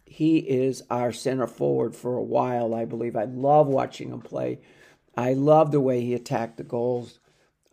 he 0.05 0.39
is 0.39 0.83
our 0.91 1.13
center 1.13 1.47
forward 1.47 1.95
for 1.95 2.17
a 2.17 2.23
while, 2.23 2.75
I 2.75 2.85
believe. 2.85 3.17
I 3.17 3.25
love 3.25 3.69
watching 3.69 4.11
him 4.11 4.21
play. 4.21 4.61
I 5.17 5.33
love 5.33 5.71
the 5.71 5.81
way 5.81 6.01
he 6.01 6.15
attacked 6.15 6.57
the 6.57 6.65
goals. 6.65 7.21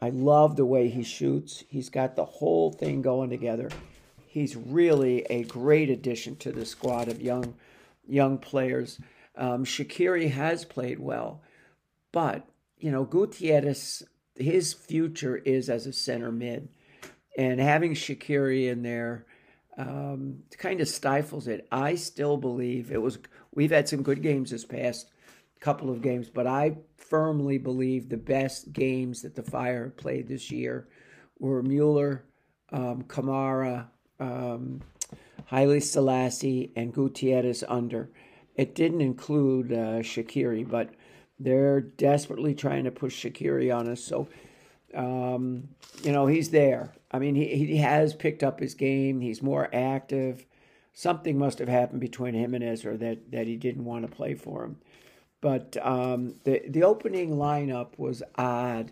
I 0.02 0.10
love 0.10 0.56
the 0.56 0.66
way 0.66 0.90
he 0.90 1.04
shoots. 1.04 1.64
He's 1.68 1.90
got 1.90 2.16
the 2.16 2.26
whole 2.26 2.72
thing 2.72 3.02
going 3.02 3.30
together. 3.30 3.70
He's 4.28 4.56
really 4.56 5.24
a 5.30 5.44
great 5.44 5.90
addition 5.90 6.36
to 6.38 6.52
the 6.52 6.66
squad 6.66 7.08
of 7.08 7.22
young 7.22 7.56
young 8.08 8.38
players. 8.38 9.00
Um, 9.36 9.66
Shaqiri 9.66 10.32
has 10.32 10.66
played 10.66 11.00
well, 11.00 11.42
but 12.12 12.48
you 12.78 12.92
know 12.92 13.04
Gutierrez, 13.04 14.04
his 14.36 14.74
future 14.74 15.38
is 15.38 15.70
as 15.70 15.88
a 15.88 15.94
center 15.94 16.32
mid, 16.32 16.70
and 17.38 17.60
having 17.60 17.94
Shaqiri 17.94 18.70
in 18.70 18.84
there 18.84 19.26
um, 19.78 20.44
kind 20.58 20.82
of 20.82 20.88
stifles 20.88 21.48
it. 21.48 21.68
I 21.72 21.96
still 21.96 22.38
believe 22.38 22.92
it 22.92 23.02
was. 23.02 23.18
We've 23.56 23.72
had 23.72 23.90
some 23.90 24.04
good 24.04 24.22
games 24.22 24.52
this 24.52 24.66
past 24.66 25.10
couple 25.60 25.90
of 25.90 26.04
games, 26.04 26.30
but 26.30 26.46
I 26.46 26.78
firmly 27.10 27.58
believe 27.58 28.10
the 28.10 28.18
best 28.18 28.74
games 28.74 29.22
that 29.22 29.36
the 29.36 29.44
Fire 29.44 29.90
played 29.90 30.28
this 30.28 30.52
year 30.52 30.88
were 31.40 31.62
Mueller, 31.64 32.24
um, 32.72 33.04
Kamara, 33.04 33.88
um, 34.20 34.82
Haile 35.46 35.80
Selassie, 35.80 36.72
and 36.76 36.94
Gutierrez 36.94 37.64
under. 37.68 38.10
It 38.56 38.76
didn't 38.76 39.02
include 39.02 39.72
uh, 39.72 40.02
Shaqiri, 40.02 40.68
but 40.68 40.90
they're 41.40 41.82
desperately 41.82 42.56
trying 42.56 42.84
to 42.86 42.92
push 42.92 43.24
Shaqiri 43.24 43.76
on 43.76 43.88
us. 43.88 44.04
So, 44.04 44.28
um, 44.96 45.70
you 46.04 46.12
know, 46.12 46.26
he's 46.26 46.50
there. 46.50 46.94
I 47.12 47.20
mean, 47.20 47.36
he, 47.36 47.66
he 47.66 47.78
has 47.78 48.14
picked 48.14 48.44
up 48.44 48.60
his 48.60 48.74
game. 48.74 49.22
He's 49.22 49.42
more 49.42 49.70
active. 49.74 50.46
Something 50.94 51.38
must 51.38 51.60
have 51.60 51.70
happened 51.70 52.02
between 52.02 52.34
him 52.34 52.56
and 52.56 52.64
Ezra 52.64 52.98
that, 52.98 53.32
that 53.32 53.46
he 53.46 53.56
didn't 53.56 53.86
want 53.86 54.10
to 54.10 54.14
play 54.14 54.34
for 54.34 54.64
him. 54.66 54.78
But 55.42 55.78
um, 55.86 56.36
the 56.44 56.64
the 56.68 56.84
opening 56.84 57.36
lineup 57.36 57.98
was 57.98 58.24
odd 58.36 58.92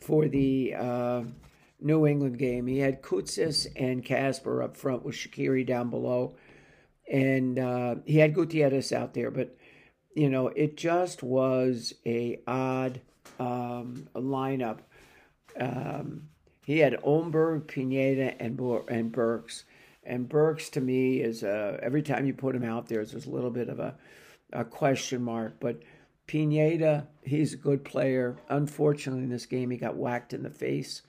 for 0.00 0.26
the 0.26 0.74
uh, 0.74 1.22
New 1.80 2.06
England 2.06 2.38
game. 2.38 2.66
He 2.66 2.78
had 2.78 3.02
Koutsas 3.02 3.66
and 3.76 4.04
Kacper 4.04 4.64
up 4.64 4.76
front 4.76 5.04
with 5.04 5.14
Shaqiri 5.14 5.66
down 5.66 5.90
below, 5.90 6.34
and 7.10 7.58
uh, 7.58 7.96
he 8.06 8.18
had 8.18 8.34
Gutierrez 8.34 8.92
out 8.92 9.12
there. 9.14 9.30
But 9.30 9.56
you 10.14 10.30
know, 10.30 10.48
it 10.48 10.76
just 10.76 11.22
was 11.22 11.94
a 12.06 12.40
odd 12.46 13.00
um, 13.38 14.08
lineup. 14.14 14.78
Um, 15.58 16.28
he 16.64 16.78
had 16.78 16.98
Oldenburg, 17.02 17.66
Pineda, 17.66 18.40
and 18.40 18.58
and 18.88 19.12
Burks. 19.12 19.64
And 20.04 20.28
Burks 20.28 20.68
to 20.70 20.80
me 20.80 21.20
is 21.20 21.44
uh, 21.44 21.78
every 21.82 22.02
time 22.02 22.26
you 22.26 22.34
put 22.34 22.56
him 22.56 22.64
out 22.64 22.88
there, 22.88 23.04
there's 23.04 23.26
a 23.26 23.30
little 23.30 23.50
bit 23.50 23.68
of 23.68 23.78
a, 23.78 23.94
a 24.52 24.64
question 24.64 25.22
mark. 25.22 25.56
But 25.60 25.82
Pineda, 26.26 27.08
he's 27.22 27.54
a 27.54 27.58
good 27.58 27.84
player. 27.84 28.38
Unfortunately, 28.48 29.24
in 29.24 29.30
this 29.30 29.46
game, 29.46 29.70
he 29.70 29.76
got 29.76 29.96
whacked 29.96 30.32
in 30.32 30.42
the 30.42 30.50
face 30.50 31.02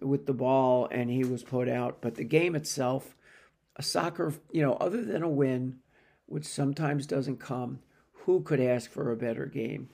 with 0.00 0.26
the 0.26 0.34
ball 0.34 0.88
and 0.90 1.10
he 1.10 1.24
was 1.24 1.42
put 1.42 1.68
out. 1.68 1.98
But 2.00 2.16
the 2.16 2.24
game 2.24 2.54
itself, 2.54 3.16
a 3.76 3.82
soccer, 3.82 4.34
you 4.50 4.62
know, 4.62 4.74
other 4.74 5.04
than 5.04 5.22
a 5.22 5.28
win, 5.28 5.78
which 6.26 6.44
sometimes 6.44 7.06
doesn't 7.06 7.38
come, 7.38 7.80
who 8.12 8.42
could 8.42 8.60
ask 8.60 8.90
for 8.90 9.10
a 9.10 9.16
better 9.16 9.46
game? 9.46 9.88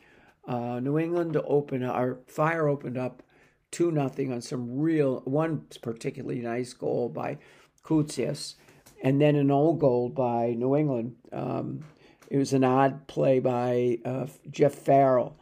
Uh, 0.46 0.80
New 0.80 0.98
England 0.98 1.34
to 1.34 1.42
open 1.42 1.82
our 1.82 2.18
fire 2.26 2.68
opened 2.68 2.96
up 2.96 3.22
two 3.70 3.90
nothing 3.90 4.32
on 4.32 4.40
some 4.40 4.78
real 4.78 5.20
one 5.24 5.66
particularly 5.82 6.40
nice 6.40 6.72
goal 6.72 7.08
by 7.08 7.38
Koutsas, 7.84 8.54
and 9.02 9.20
then 9.20 9.36
an 9.36 9.50
old 9.50 9.80
goal 9.80 10.08
by 10.08 10.54
New 10.56 10.76
England. 10.76 11.16
Um, 11.32 11.84
it 12.30 12.38
was 12.38 12.52
an 12.52 12.64
odd 12.64 13.08
play 13.08 13.40
by 13.40 13.98
uh, 14.04 14.26
Jeff 14.48 14.74
Farrell, 14.74 15.36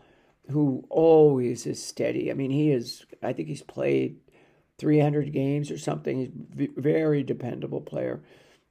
who 0.51 0.85
always 0.88 1.66
is 1.66 1.85
steady. 1.85 2.31
I 2.31 2.35
mean, 2.35 2.51
he 2.51 2.72
is. 2.72 3.05
I 3.22 3.35
think 3.35 3.48
he's 3.48 3.62
played 3.62 4.16
300 4.79 5.33
games 5.33 5.70
or 5.70 5.77
something. 5.77 6.18
He's 6.57 6.68
a 6.68 6.81
very 6.81 7.22
dependable 7.22 7.83
player, 7.83 8.22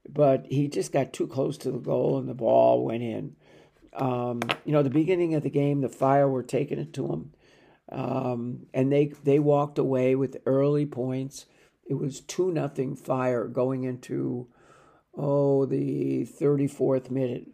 but 0.10 0.47
he 0.49 0.67
just 0.67 0.91
got 0.91 1.13
too 1.13 1.27
close 1.27 1.58
to 1.60 1.71
the 1.71 1.77
goal 1.77 2.17
and 2.17 2.27
the 2.27 2.34
ball 2.34 2.84
went 2.84 3.03
in. 3.03 3.36
Um, 3.93 4.39
you 4.65 4.71
know, 4.71 4.84
the 4.84 4.89
beginning 4.89 5.36
of 5.36 5.43
the 5.43 5.49
game, 5.49 5.82
the 5.82 5.89
Fire 5.89 6.27
were 6.27 6.43
taking 6.43 6.80
it 6.80 6.93
to 6.93 7.08
him, 7.08 7.34
um, 7.91 8.67
and 8.73 8.91
they 8.91 9.08
they 9.23 9.39
walked 9.39 9.80
away 9.80 10.15
with 10.15 10.38
early 10.45 10.86
points. 10.86 11.45
It 11.86 11.95
was 11.95 12.21
two 12.21 12.51
nothing 12.51 12.95
Fire 12.95 13.47
going 13.47 13.86
into 13.86 14.47
oh 15.15 15.65
the 15.65 16.25
thirty 16.25 16.67
fourth 16.67 17.10
minute, 17.10 17.47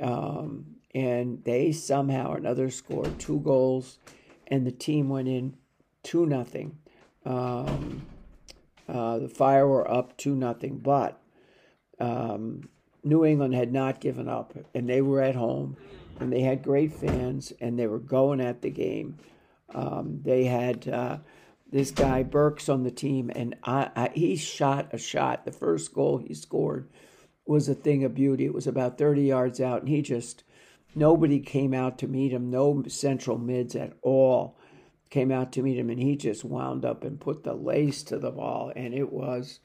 um, 0.00 0.76
and 0.94 1.44
they 1.44 1.72
somehow 1.72 2.32
or 2.32 2.36
another 2.36 2.70
scored 2.70 3.18
two 3.18 3.40
goals, 3.40 3.98
and 4.46 4.66
the 4.66 4.72
team 4.72 5.08
went 5.08 5.28
in 5.28 5.54
two 6.02 6.26
nothing. 6.26 6.78
Um, 7.24 8.06
uh, 8.88 9.18
the 9.18 9.28
Fire 9.28 9.66
were 9.66 9.88
up 9.88 10.16
two 10.16 10.34
nothing, 10.34 10.78
but 10.78 11.20
um, 12.00 12.68
New 13.04 13.24
England 13.24 13.54
had 13.54 13.72
not 13.72 14.00
given 14.00 14.28
up, 14.28 14.54
and 14.74 14.88
they 14.88 15.00
were 15.00 15.20
at 15.20 15.36
home, 15.36 15.76
and 16.18 16.32
they 16.32 16.40
had 16.40 16.62
great 16.62 16.92
fans, 16.92 17.52
and 17.60 17.78
they 17.78 17.86
were 17.86 17.98
going 17.98 18.40
at 18.40 18.62
the 18.62 18.70
game. 18.70 19.18
Um, 19.72 20.20
they 20.24 20.44
had 20.44 20.88
uh, 20.88 21.18
this 21.70 21.92
guy 21.92 22.24
Burks 22.24 22.68
on 22.68 22.82
the 22.82 22.90
team, 22.90 23.30
and 23.34 23.54
I, 23.62 23.90
I, 23.94 24.10
he 24.14 24.36
shot 24.36 24.88
a 24.92 24.98
shot. 24.98 25.44
The 25.44 25.52
first 25.52 25.94
goal 25.94 26.18
he 26.18 26.34
scored 26.34 26.88
was 27.50 27.68
a 27.68 27.74
thing 27.74 28.04
of 28.04 28.14
beauty. 28.14 28.44
It 28.44 28.54
was 28.54 28.68
about 28.68 28.96
30 28.96 29.22
yards 29.22 29.60
out, 29.60 29.80
and 29.80 29.88
he 29.88 30.02
just 30.02 30.44
nobody 30.94 31.40
came 31.40 31.74
out 31.74 31.98
to 31.98 32.06
meet 32.06 32.32
him. 32.32 32.48
No 32.48 32.84
central 32.86 33.38
mids 33.38 33.74
at 33.74 33.92
all 34.02 34.56
came 35.10 35.32
out 35.32 35.50
to 35.52 35.62
meet 35.62 35.76
him, 35.76 35.90
and 35.90 36.00
he 36.00 36.14
just 36.14 36.44
wound 36.44 36.84
up 36.84 37.02
and 37.02 37.20
put 37.20 37.42
the 37.42 37.54
lace 37.54 38.04
to 38.04 38.20
the 38.20 38.30
ball, 38.30 38.72
and 38.76 38.94
it 38.94 39.12
was 39.12 39.58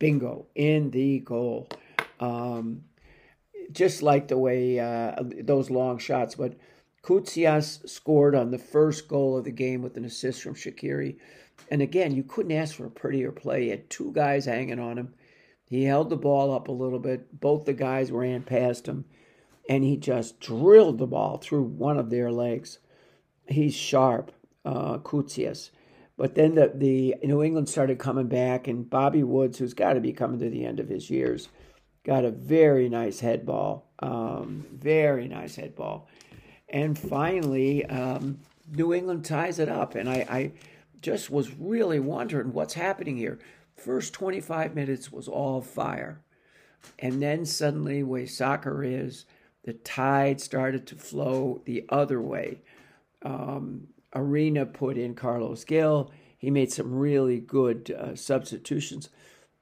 bingo 0.00 0.46
in 0.56 0.90
the 0.90 1.20
goal. 1.20 1.68
Um, 2.18 2.82
just 3.70 4.02
like 4.02 4.26
the 4.26 4.36
way 4.36 4.80
uh, 4.80 5.14
those 5.40 5.70
long 5.70 5.98
shots. 5.98 6.34
But 6.34 6.56
Koutsas 7.04 7.88
scored 7.88 8.34
on 8.34 8.50
the 8.50 8.58
first 8.58 9.06
goal 9.06 9.38
of 9.38 9.44
the 9.44 9.52
game 9.52 9.80
with 9.80 9.96
an 9.96 10.04
assist 10.04 10.42
from 10.42 10.54
Shaqiri. 10.54 11.18
And 11.70 11.82
again, 11.82 12.16
you 12.16 12.24
couldn't 12.24 12.50
ask 12.50 12.74
for 12.74 12.86
a 12.86 12.90
prettier 12.90 13.30
play. 13.30 13.64
He 13.64 13.68
had 13.68 13.88
two 13.88 14.12
guys 14.12 14.46
hanging 14.46 14.80
on 14.80 14.98
him. 14.98 15.14
He 15.68 15.84
held 15.84 16.08
the 16.08 16.16
ball 16.16 16.52
up 16.54 16.68
a 16.68 16.72
little 16.72 16.98
bit. 16.98 17.40
Both 17.40 17.66
the 17.66 17.74
guys 17.74 18.10
ran 18.10 18.42
past 18.42 18.86
him, 18.86 19.04
and 19.68 19.84
he 19.84 19.96
just 19.96 20.40
drilled 20.40 20.98
the 20.98 21.06
ball 21.06 21.36
through 21.36 21.64
one 21.64 21.98
of 21.98 22.08
their 22.08 22.32
legs. 22.32 22.78
He's 23.46 23.74
sharp, 23.74 24.32
uh, 24.64 24.98
Koutsas. 24.98 25.70
But 26.16 26.34
then 26.34 26.54
the, 26.54 26.72
the 26.74 27.16
New 27.22 27.42
England 27.42 27.68
started 27.68 27.98
coming 27.98 28.28
back, 28.28 28.66
and 28.66 28.88
Bobby 28.88 29.22
Woods, 29.22 29.58
who's 29.58 29.74
got 29.74 29.92
to 29.92 30.00
be 30.00 30.12
coming 30.12 30.40
to 30.40 30.48
the 30.50 30.64
end 30.64 30.80
of 30.80 30.88
his 30.88 31.10
years, 31.10 31.48
got 32.04 32.24
a 32.24 32.30
very 32.30 32.88
nice 32.88 33.20
head 33.20 33.44
ball. 33.44 33.92
Um, 34.00 34.66
very 34.72 35.28
nice 35.28 35.56
head 35.56 35.76
ball. 35.76 36.08
And 36.68 36.98
finally, 36.98 37.84
um, 37.86 38.40
New 38.70 38.94
England 38.94 39.24
ties 39.24 39.58
it 39.58 39.68
up. 39.68 39.94
And 39.94 40.08
I, 40.08 40.26
I 40.28 40.52
just 41.02 41.30
was 41.30 41.54
really 41.54 42.00
wondering 42.00 42.52
what's 42.52 42.74
happening 42.74 43.16
here. 43.16 43.38
First 43.78 44.12
25 44.12 44.74
minutes 44.74 45.12
was 45.12 45.28
all 45.28 45.62
fire. 45.62 46.20
And 46.98 47.22
then 47.22 47.44
suddenly, 47.44 48.02
way 48.02 48.26
soccer 48.26 48.82
is, 48.84 49.24
the 49.64 49.72
tide 49.72 50.40
started 50.40 50.86
to 50.88 50.96
flow 50.96 51.62
the 51.64 51.84
other 51.88 52.20
way. 52.20 52.62
Um, 53.22 53.88
Arena 54.14 54.66
put 54.66 54.96
in 54.96 55.14
Carlos 55.14 55.64
Gil. 55.64 56.10
He 56.36 56.50
made 56.50 56.72
some 56.72 56.94
really 56.94 57.40
good 57.40 57.90
uh, 57.90 58.16
substitutions. 58.16 59.08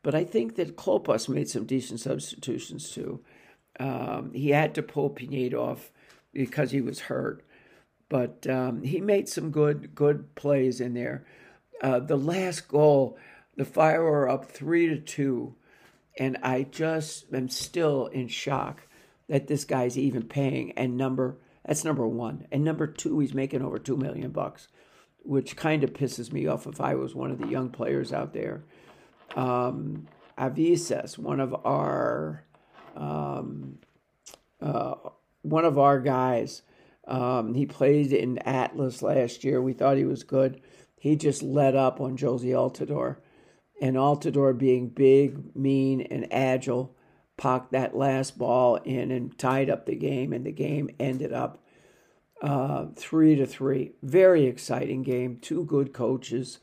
But 0.03 0.15
I 0.15 0.25
think 0.25 0.57
that 0.57 0.77
Klopas 0.77 1.29
made 1.29 1.49
some 1.49 1.65
decent 1.65 2.01
substitutions 2.01 2.91
too. 2.91 3.21
Um, 3.81 4.33
he 4.33 4.51
had 4.51 4.75
to 4.77 4.83
pull 4.83 5.11
Pineda 5.11 5.59
off 5.59 5.91
because 6.33 6.71
he 6.71 6.81
was 6.81 7.01
hurt, 7.01 7.45
but 8.09 8.47
um, 8.47 8.83
he 8.83 9.01
made 9.01 9.29
some 9.29 9.51
good 9.51 9.95
good 9.95 10.35
plays 10.35 10.81
in 10.81 10.95
there. 10.95 11.27
Uh, 11.83 11.99
the 11.99 12.17
last 12.17 12.69
goal, 12.69 13.19
the 13.57 13.65
Fire 13.65 14.03
were 14.03 14.29
up 14.29 14.51
three 14.51 14.87
to 14.89 14.99
two, 14.99 15.55
and 16.19 16.39
I 16.43 16.63
just 16.63 17.33
am 17.33 17.49
still 17.49 18.07
in 18.07 18.29
shock 18.29 18.87
that 19.29 19.47
this 19.47 19.65
guy's 19.65 19.99
even 19.99 20.23
paying. 20.25 20.73
And 20.73 20.97
number 20.97 21.39
that's 21.65 21.85
number 21.85 22.07
one, 22.07 22.47
and 22.53 22.65
number 22.65 22.87
two, 22.87 23.19
he's 23.19 23.35
making 23.35 23.63
over 23.63 23.79
two 23.79 23.97
million 23.97 24.31
bucks, 24.31 24.69
which 25.23 25.57
kind 25.57 25.83
of 25.83 25.93
pisses 25.93 26.33
me 26.33 26.47
off 26.47 26.67
if 26.67 26.81
I 26.81 26.95
was 26.95 27.15
one 27.15 27.31
of 27.31 27.39
the 27.39 27.49
young 27.49 27.71
players 27.71 28.13
out 28.13 28.33
there 28.33 28.65
um, 29.37 30.07
Avises, 30.39 31.19
one 31.19 31.41
of 31.41 31.55
our 31.65 32.45
um, 32.97 33.79
uh, 34.61 34.95
one 35.43 35.65
of 35.65 35.79
our 35.79 36.01
guys. 36.01 36.63
Um, 37.07 37.55
he 37.55 37.67
played 37.67 38.13
in 38.13 38.39
Atlas 38.39 39.01
last 39.01 39.45
year. 39.45 39.63
We 39.63 39.75
thought 39.75 39.97
he 39.97 40.05
was 40.05 40.25
good. 40.25 40.61
He 40.99 41.15
just 41.15 41.43
let 41.43 41.77
up 41.77 42.01
on 42.01 42.17
Jozy 42.17 42.51
Altidore. 42.51 43.19
And 43.81 43.97
Altidore, 43.97 44.57
being 44.57 44.89
big, 44.89 45.55
mean, 45.55 46.01
and 46.01 46.33
agile, 46.33 46.95
pocked 47.37 47.73
that 47.73 47.97
last 47.97 48.39
ball 48.39 48.77
in 48.77 49.11
and 49.11 49.37
tied 49.39 49.69
up 49.69 49.85
the 49.85 49.95
game. 49.95 50.33
And 50.33 50.47
the 50.47 50.53
game 50.53 50.89
ended 50.99 51.33
up 51.33 51.63
uh, 52.41 52.87
three 52.95 53.37
to 53.37 53.47
three. 53.47 53.93
Very 54.03 54.47
exciting 54.47 55.03
game. 55.03 55.39
Two 55.41 55.65
good 55.65 55.93
coaches. 55.93 56.59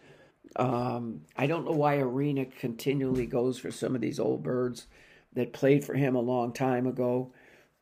Um, 0.56 1.22
I 1.36 1.48
don't 1.48 1.66
know 1.66 1.72
why 1.72 1.98
Arena 1.98 2.46
continually 2.46 3.26
goes 3.26 3.58
for 3.58 3.72
some 3.72 3.96
of 3.96 4.02
these 4.02 4.20
old 4.20 4.44
birds 4.44 4.88
that 5.34 5.54
played 5.54 5.84
for 5.84 5.96
him 5.96 6.16
a 6.16 6.22
long 6.22 6.54
time 6.54 6.86
ago. 6.86 7.34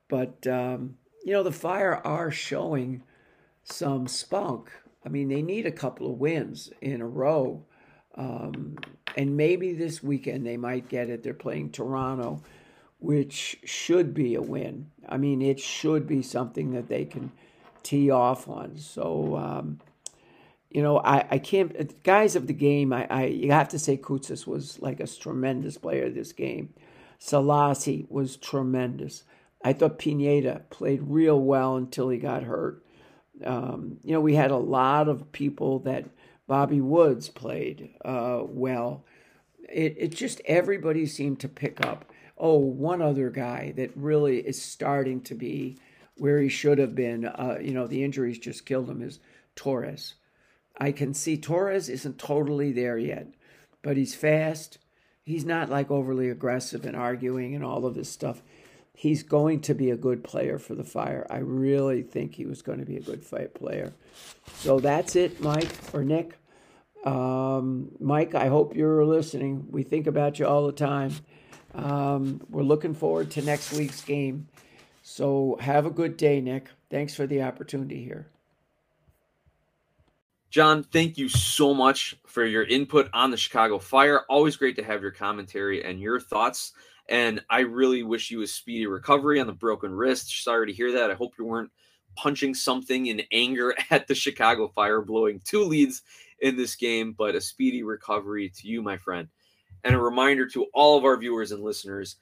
But, 0.08 0.46
um, 0.48 0.96
you 1.24 1.34
know, 1.34 1.44
the 1.44 1.52
Fire 1.52 1.96
are 2.06 2.32
showing 2.32 3.04
some 3.64 4.08
spunk. 4.08 4.72
I 5.06 5.10
mean, 5.10 5.30
they 5.30 5.42
need 5.42 5.66
a 5.66 5.72
couple 5.72 6.12
of 6.12 6.20
wins 6.20 6.70
in 6.82 7.02
a 7.02 7.08
row. 7.08 7.66
Um, 8.16 8.78
and 9.16 9.38
maybe 9.38 9.74
this 9.74 10.02
weekend 10.02 10.46
they 10.46 10.58
might 10.58 10.90
get 10.90 11.10
it. 11.10 11.24
They're 11.24 11.34
playing 11.34 11.72
Toronto, 11.72 12.42
which 13.00 13.60
should 13.64 14.14
be 14.14 14.36
a 14.36 14.42
win. 14.42 14.92
I 15.08 15.18
mean, 15.18 15.42
it 15.42 15.60
should 15.60 16.08
be 16.08 16.22
something 16.22 16.72
that 16.74 16.88
they 16.88 17.06
can 17.06 17.32
tee 17.84 18.12
off 18.12 18.48
on. 18.48 18.78
So, 18.78 19.36
um, 19.38 19.80
you 20.70 20.82
know, 20.82 21.00
I, 21.00 21.26
I 21.32 21.38
can't, 21.40 22.02
guys 22.04 22.36
of 22.36 22.48
the 22.48 22.54
game, 22.54 22.94
I, 22.94 23.08
I 23.10 23.26
you 23.26 23.52
have 23.52 23.70
to 23.70 23.80
say 23.80 23.98
Koutsas 23.98 24.48
was 24.48 24.82
like 24.82 25.00
a 25.00 25.08
tremendous 25.08 25.78
player 25.78 26.10
this 26.10 26.32
game. 26.32 26.74
Selassie 27.20 28.08
was 28.10 28.38
tremendous. 28.38 29.24
I 29.64 29.74
thought 29.74 30.00
Pineda 30.00 30.64
played 30.70 31.02
real 31.04 31.40
well 31.40 31.76
until 31.76 32.10
he 32.10 32.18
got 32.18 32.44
hurt. 32.44 32.84
Um, 33.44 33.98
you 34.04 34.14
know, 34.14 34.22
we 34.22 34.36
had 34.36 34.52
a 34.52 34.58
lot 34.58 35.08
of 35.08 35.32
people 35.32 35.80
that 35.80 36.06
Bobby 36.52 36.82
Woods 36.82 37.30
played 37.30 37.92
uh, 38.04 38.42
well. 38.44 39.06
It, 39.70 39.96
it 39.98 40.08
just 40.10 40.42
everybody 40.44 41.06
seemed 41.06 41.40
to 41.40 41.48
pick 41.48 41.80
up. 41.80 42.12
Oh, 42.38 42.58
one 42.58 43.02
other 43.02 43.30
guy 43.30 43.72
that 43.78 43.96
really 43.96 44.40
is 44.40 44.62
starting 44.62 45.22
to 45.22 45.34
be 45.34 45.78
where 46.18 46.42
he 46.42 46.50
should 46.50 46.78
have 46.78 46.94
been. 46.94 47.24
Uh, 47.24 47.60
you 47.62 47.74
know, 47.74 47.88
the 47.88 48.04
injuries 48.04 48.38
just 48.38 48.66
killed 48.66 48.90
him. 48.90 49.02
Is 49.02 49.20
Torres? 49.56 50.16
I 50.78 50.92
can 50.92 51.14
see 51.14 51.38
Torres 51.38 51.88
isn't 51.88 52.20
totally 52.20 52.74
there 52.74 52.98
yet, 52.98 53.28
but 53.82 53.96
he's 53.96 54.14
fast. 54.14 54.78
He's 55.24 55.46
not 55.46 55.70
like 55.70 55.90
overly 55.90 56.30
aggressive 56.30 56.86
and 56.86 56.98
arguing 56.98 57.56
and 57.56 57.64
all 57.64 57.86
of 57.86 57.96
this 57.96 58.12
stuff. 58.12 58.44
He's 58.94 59.24
going 59.24 59.62
to 59.62 59.74
be 59.74 59.90
a 59.90 59.96
good 59.96 60.24
player 60.24 60.60
for 60.60 60.76
the 60.76 60.84
Fire. 60.84 61.26
I 61.30 61.38
really 61.38 62.04
think 62.04 62.36
he 62.36 62.46
was 62.46 62.62
going 62.62 62.80
to 62.80 62.86
be 62.86 62.98
a 62.98 63.02
good 63.02 63.24
fight 63.24 63.54
player. 63.54 63.94
So 64.56 64.80
that's 64.80 65.16
it, 65.16 65.42
Mike 65.42 65.72
or 65.94 66.04
Nick. 66.04 66.38
Um, 67.04 67.92
Mike, 68.00 68.36
I 68.36 68.48
hope 68.48 68.76
you're 68.76 69.04
listening. 69.06 69.68
We 69.72 69.84
think 69.84 70.06
about 70.06 70.38
you 70.38 70.46
all 70.46 70.68
the 70.68 70.74
time. 70.74 71.14
Um, 71.74 72.42
we're 72.50 72.64
looking 72.64 72.94
forward 72.94 73.32
to 73.32 73.42
next 73.42 73.74
week's 73.74 74.04
game. 74.04 74.48
So 75.02 75.58
have 75.60 75.86
a 75.86 75.90
good 75.90 76.18
day, 76.18 76.42
Nick. 76.42 76.68
Thanks 76.90 77.16
for 77.16 77.26
the 77.26 77.42
opportunity 77.42 78.04
here. 78.04 78.28
John, 80.52 80.84
thank 80.84 81.18
you 81.18 81.30
so 81.30 81.74
much 81.74 82.18
for 82.28 82.46
your 82.46 82.64
input 82.64 83.10
on 83.14 83.32
the 83.32 83.38
Chicago 83.38 83.80
Fire. 83.80 84.26
Always 84.28 84.58
great 84.58 84.76
to 84.76 84.84
have 84.84 85.02
your 85.02 85.12
commentary 85.12 85.84
and 85.84 86.00
your 86.00 86.20
thoughts. 86.20 86.74
And 87.10 87.42
I 87.50 87.62
really 87.62 88.04
wish 88.04 88.32
you 88.32 88.42
a 88.42 88.48
speedy 88.48 88.88
recovery 88.88 89.40
on 89.40 89.48
the 89.48 89.54
broken 89.54 89.94
wrist. 89.94 90.44
Sorry 90.44 90.68
to 90.68 90.74
hear 90.74 90.92
that. 90.94 91.12
I 91.12 91.16
hope 91.16 91.34
you 91.38 91.46
weren't 91.46 91.72
punching 92.16 92.54
something 92.54 93.08
in 93.08 93.22
anger 93.32 93.76
at 93.90 94.08
the 94.08 94.16
Chicago 94.16 94.68
Fire, 94.68 95.02
blowing 95.02 95.42
two 95.44 95.64
leads 95.64 96.04
in 96.40 96.56
this 96.56 96.76
game, 96.76 97.14
but 97.14 97.36
a 97.36 97.42
speedy 97.42 97.84
recovery 97.84 98.50
to 98.50 98.68
you, 98.68 98.82
my 98.82 98.98
friend. 98.98 99.28
And 99.84 99.96
a 99.96 100.00
reminder 100.00 100.48
to 100.50 100.68
all 100.74 100.98
of 100.98 101.06
our 101.06 101.18
viewers 101.18 101.52
and 101.52 101.64
listeners 101.64 102.18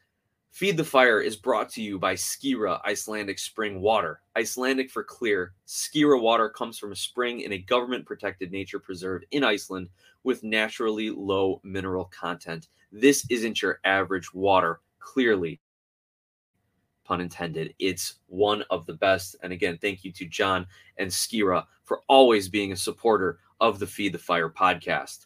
Feed 0.51 0.77
the 0.77 0.83
Fire 0.83 1.21
is 1.21 1.35
brought 1.35 1.69
to 1.69 1.81
you 1.81 1.99
by 1.99 2.15
Skira 2.15 2.81
Icelandic 2.83 3.37
Spring 3.37 3.81
Water. 3.81 4.21
Icelandic 4.35 4.89
for 4.89 5.03
clear, 5.03 5.53
Skira 5.67 6.19
water 6.19 6.49
comes 6.49 6.79
from 6.79 6.91
a 6.91 6.95
spring 6.95 7.41
in 7.41 7.53
a 7.53 7.59
government 7.59 8.05
protected 8.05 8.51
nature 8.51 8.79
preserve 8.79 9.21
in 9.29 9.43
Iceland 9.43 9.89
with 10.29 10.43
naturally 10.43 11.09
low 11.09 11.59
mineral 11.63 12.05
content. 12.05 12.67
This 12.91 13.25
isn't 13.31 13.63
your 13.63 13.79
average 13.83 14.31
water, 14.31 14.79
clearly. 14.99 15.59
Pun 17.03 17.19
intended. 17.19 17.73
It's 17.79 18.19
one 18.27 18.63
of 18.69 18.85
the 18.85 18.93
best. 18.93 19.37
And 19.41 19.51
again, 19.51 19.79
thank 19.81 20.03
you 20.03 20.11
to 20.11 20.25
John 20.25 20.67
and 20.97 21.09
Skira 21.09 21.65
for 21.83 22.01
always 22.07 22.47
being 22.47 22.71
a 22.71 22.75
supporter 22.75 23.39
of 23.59 23.79
the 23.79 23.87
Feed 23.87 24.13
the 24.13 24.19
Fire 24.19 24.51
podcast. 24.51 25.25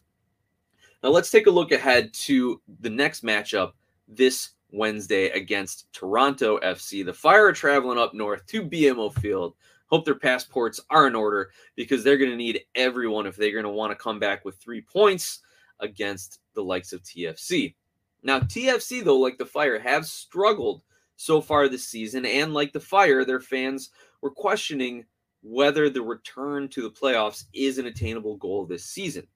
Now 1.02 1.10
let's 1.10 1.30
take 1.30 1.48
a 1.48 1.50
look 1.50 1.70
ahead 1.70 2.14
to 2.14 2.62
the 2.80 2.88
next 2.88 3.22
matchup 3.22 3.72
this 4.08 4.52
Wednesday 4.70 5.28
against 5.32 5.92
Toronto 5.92 6.58
FC. 6.60 7.04
The 7.04 7.12
Fire 7.12 7.48
are 7.48 7.52
traveling 7.52 7.98
up 7.98 8.14
north 8.14 8.46
to 8.46 8.62
BMO 8.62 9.12
Field. 9.20 9.54
Hope 9.86 10.04
their 10.04 10.14
passports 10.14 10.80
are 10.90 11.06
in 11.06 11.14
order 11.14 11.50
because 11.76 12.02
they're 12.02 12.16
going 12.16 12.30
to 12.30 12.36
need 12.36 12.62
everyone 12.74 13.26
if 13.26 13.36
they're 13.36 13.52
going 13.52 13.64
to 13.64 13.70
want 13.70 13.90
to 13.90 14.02
come 14.02 14.18
back 14.18 14.44
with 14.44 14.56
three 14.56 14.80
points 14.80 15.40
against 15.80 16.40
the 16.54 16.62
likes 16.62 16.92
of 16.92 17.02
TFC. 17.02 17.74
Now, 18.22 18.40
TFC, 18.40 19.04
though, 19.04 19.18
like 19.18 19.36
the 19.36 19.44
Fire, 19.44 19.78
have 19.78 20.06
struggled 20.06 20.82
so 21.16 21.40
far 21.40 21.68
this 21.68 21.86
season. 21.86 22.24
And 22.24 22.54
like 22.54 22.72
the 22.72 22.80
Fire, 22.80 23.24
their 23.24 23.40
fans 23.40 23.90
were 24.22 24.30
questioning 24.30 25.04
whether 25.42 25.90
the 25.90 26.02
return 26.02 26.68
to 26.68 26.82
the 26.82 26.90
playoffs 26.90 27.44
is 27.52 27.78
an 27.78 27.86
attainable 27.86 28.36
goal 28.38 28.64
this 28.64 28.86
season. 28.86 29.26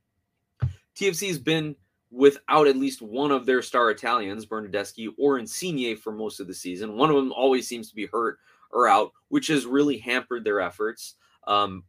TFC 0.96 1.28
has 1.28 1.38
been 1.38 1.76
without 2.11 2.66
at 2.66 2.76
least 2.76 3.02
one 3.02 3.30
of 3.30 3.44
their 3.44 3.61
star 3.61 3.90
Italians, 3.90 4.46
Bernardeschi 4.46 5.08
or 5.18 5.38
Insigne, 5.38 5.96
for 5.96 6.11
most 6.11 6.40
of 6.40 6.46
the 6.46 6.54
season. 6.54 6.96
One 6.96 7.11
of 7.11 7.16
them 7.16 7.32
always 7.32 7.68
seems 7.68 7.90
to 7.90 7.94
be 7.94 8.06
hurt 8.06 8.38
or 8.70 8.88
out, 8.88 9.12
which 9.28 9.48
has 9.48 9.66
really 9.66 9.98
hampered 9.98 10.44
their 10.44 10.61
efforts. 10.61 11.14
Um, 11.46 11.85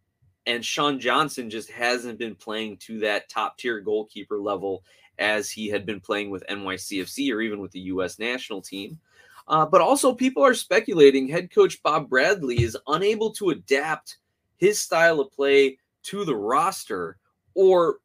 and 0.45 0.63
Sean 0.63 0.99
Johnson 0.99 1.49
just 1.49 1.69
hasn't 1.69 2.17
been 2.17 2.35
playing 2.35 2.77
to 2.77 2.99
that 2.99 3.29
top 3.29 3.57
tier 3.57 3.79
goalkeeper 3.81 4.39
level 4.39 4.83
as 5.19 5.51
he 5.51 5.67
had 5.67 5.85
been 5.85 5.99
playing 5.99 6.29
with 6.29 6.45
NYCFC 6.49 7.31
or 7.33 7.41
even 7.41 7.59
with 7.59 7.71
the 7.71 7.81
U.S. 7.81 8.19
national 8.19 8.61
team. 8.61 8.99
Uh, 9.47 9.65
but 9.65 9.81
also, 9.81 10.13
people 10.13 10.43
are 10.43 10.53
speculating 10.53 11.27
head 11.27 11.51
coach 11.51 11.81
Bob 11.83 12.09
Bradley 12.09 12.61
is 12.61 12.77
unable 12.87 13.31
to 13.31 13.49
adapt 13.49 14.17
his 14.57 14.79
style 14.79 15.19
of 15.19 15.31
play 15.31 15.77
to 16.03 16.23
the 16.23 16.35
roster 16.35 17.17
or 17.55 17.97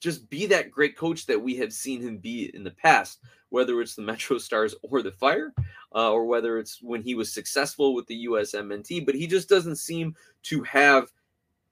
just 0.00 0.28
be 0.30 0.46
that 0.46 0.70
great 0.70 0.96
coach 0.96 1.26
that 1.26 1.40
we 1.40 1.56
have 1.56 1.72
seen 1.72 2.00
him 2.00 2.18
be 2.18 2.50
in 2.54 2.64
the 2.64 2.70
past, 2.70 3.20
whether 3.56 3.80
it's 3.80 3.94
the 3.94 4.02
Metro 4.12 4.36
Stars 4.36 4.74
or 4.82 5.00
the 5.02 5.10
Fire, 5.10 5.54
uh, 5.94 6.12
or 6.12 6.26
whether 6.26 6.58
it's 6.58 6.82
when 6.82 7.02
he 7.02 7.14
was 7.14 7.32
successful 7.32 7.94
with 7.94 8.06
the 8.06 8.26
USMNT. 8.26 9.06
But 9.06 9.14
he 9.14 9.26
just 9.26 9.48
doesn't 9.48 9.76
seem 9.76 10.14
to 10.44 10.62
have 10.64 11.10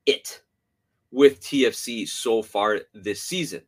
it 0.06 0.42
with 1.12 1.42
TFC 1.42 2.08
so 2.08 2.42
far 2.42 2.80
this 2.94 3.22
season. 3.22 3.60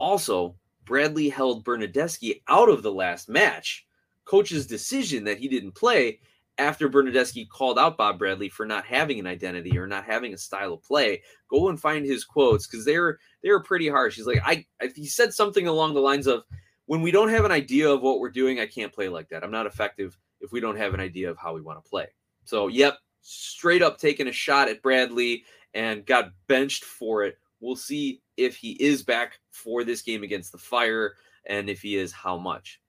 Also, 0.00 0.56
Bradley 0.84 1.28
held 1.28 1.64
Bernardeschi 1.64 2.42
out 2.48 2.68
of 2.68 2.82
the 2.82 2.92
last 2.92 3.28
match. 3.28 3.86
Coach's 4.24 4.66
decision 4.66 5.24
that 5.24 5.38
he 5.38 5.48
didn't 5.48 5.72
play 5.72 6.18
after 6.58 6.88
Bernardeschi 6.88 7.48
called 7.48 7.78
out 7.78 7.96
Bob 7.96 8.18
Bradley 8.18 8.48
for 8.48 8.66
not 8.66 8.84
having 8.84 9.18
an 9.18 9.26
identity 9.26 9.78
or 9.78 9.86
not 9.86 10.04
having 10.04 10.34
a 10.34 10.38
style 10.38 10.74
of 10.74 10.82
play, 10.82 11.22
go 11.48 11.68
and 11.68 11.80
find 11.80 12.04
his 12.04 12.24
quotes 12.24 12.66
because 12.66 12.84
they're 12.84 13.18
they're 13.42 13.62
pretty 13.62 13.88
harsh. 13.88 14.16
He's 14.16 14.26
like, 14.26 14.42
I, 14.44 14.66
I 14.82 14.90
he 14.94 15.06
said 15.06 15.32
something 15.32 15.68
along 15.68 15.94
the 15.94 16.00
lines 16.00 16.26
of, 16.26 16.42
when 16.88 17.02
we 17.02 17.10
don't 17.10 17.28
have 17.28 17.44
an 17.44 17.52
idea 17.52 17.86
of 17.90 18.00
what 18.00 18.18
we're 18.18 18.30
doing, 18.30 18.60
I 18.60 18.66
can't 18.66 18.92
play 18.92 19.10
like 19.10 19.28
that. 19.28 19.44
I'm 19.44 19.50
not 19.50 19.66
effective 19.66 20.16
if 20.40 20.52
we 20.52 20.58
don't 20.58 20.78
have 20.78 20.94
an 20.94 21.00
idea 21.00 21.30
of 21.30 21.36
how 21.36 21.52
we 21.52 21.60
want 21.60 21.84
to 21.84 21.88
play. 21.88 22.06
So, 22.44 22.68
yep, 22.68 22.96
straight 23.20 23.82
up 23.82 23.98
taking 23.98 24.26
a 24.26 24.32
shot 24.32 24.70
at 24.70 24.80
Bradley 24.80 25.44
and 25.74 26.06
got 26.06 26.32
benched 26.46 26.84
for 26.84 27.24
it. 27.24 27.36
We'll 27.60 27.76
see 27.76 28.22
if 28.38 28.56
he 28.56 28.72
is 28.80 29.02
back 29.02 29.38
for 29.50 29.84
this 29.84 30.00
game 30.00 30.22
against 30.22 30.50
the 30.50 30.56
Fire 30.56 31.16
and 31.44 31.68
if 31.68 31.82
he 31.82 31.96
is, 31.96 32.10
how 32.10 32.38
much. 32.38 32.80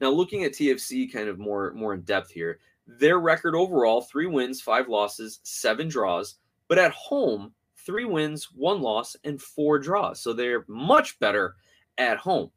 Now, 0.00 0.10
looking 0.10 0.44
at 0.44 0.52
TFC 0.52 1.12
kind 1.12 1.28
of 1.28 1.36
more 1.36 1.72
more 1.72 1.94
in 1.94 2.02
depth 2.02 2.30
here, 2.30 2.60
their 2.86 3.18
record 3.18 3.56
overall: 3.56 4.02
three 4.02 4.26
wins, 4.26 4.60
five 4.60 4.88
losses, 4.88 5.40
seven 5.42 5.88
draws. 5.88 6.36
But 6.68 6.78
at 6.78 6.92
home, 6.92 7.54
three 7.76 8.04
wins, 8.04 8.52
one 8.54 8.80
loss, 8.80 9.16
and 9.24 9.42
four 9.42 9.80
draws. 9.80 10.20
So 10.20 10.32
they're 10.32 10.64
much 10.68 11.18
better 11.18 11.56
at 11.98 12.18
home. 12.18 12.50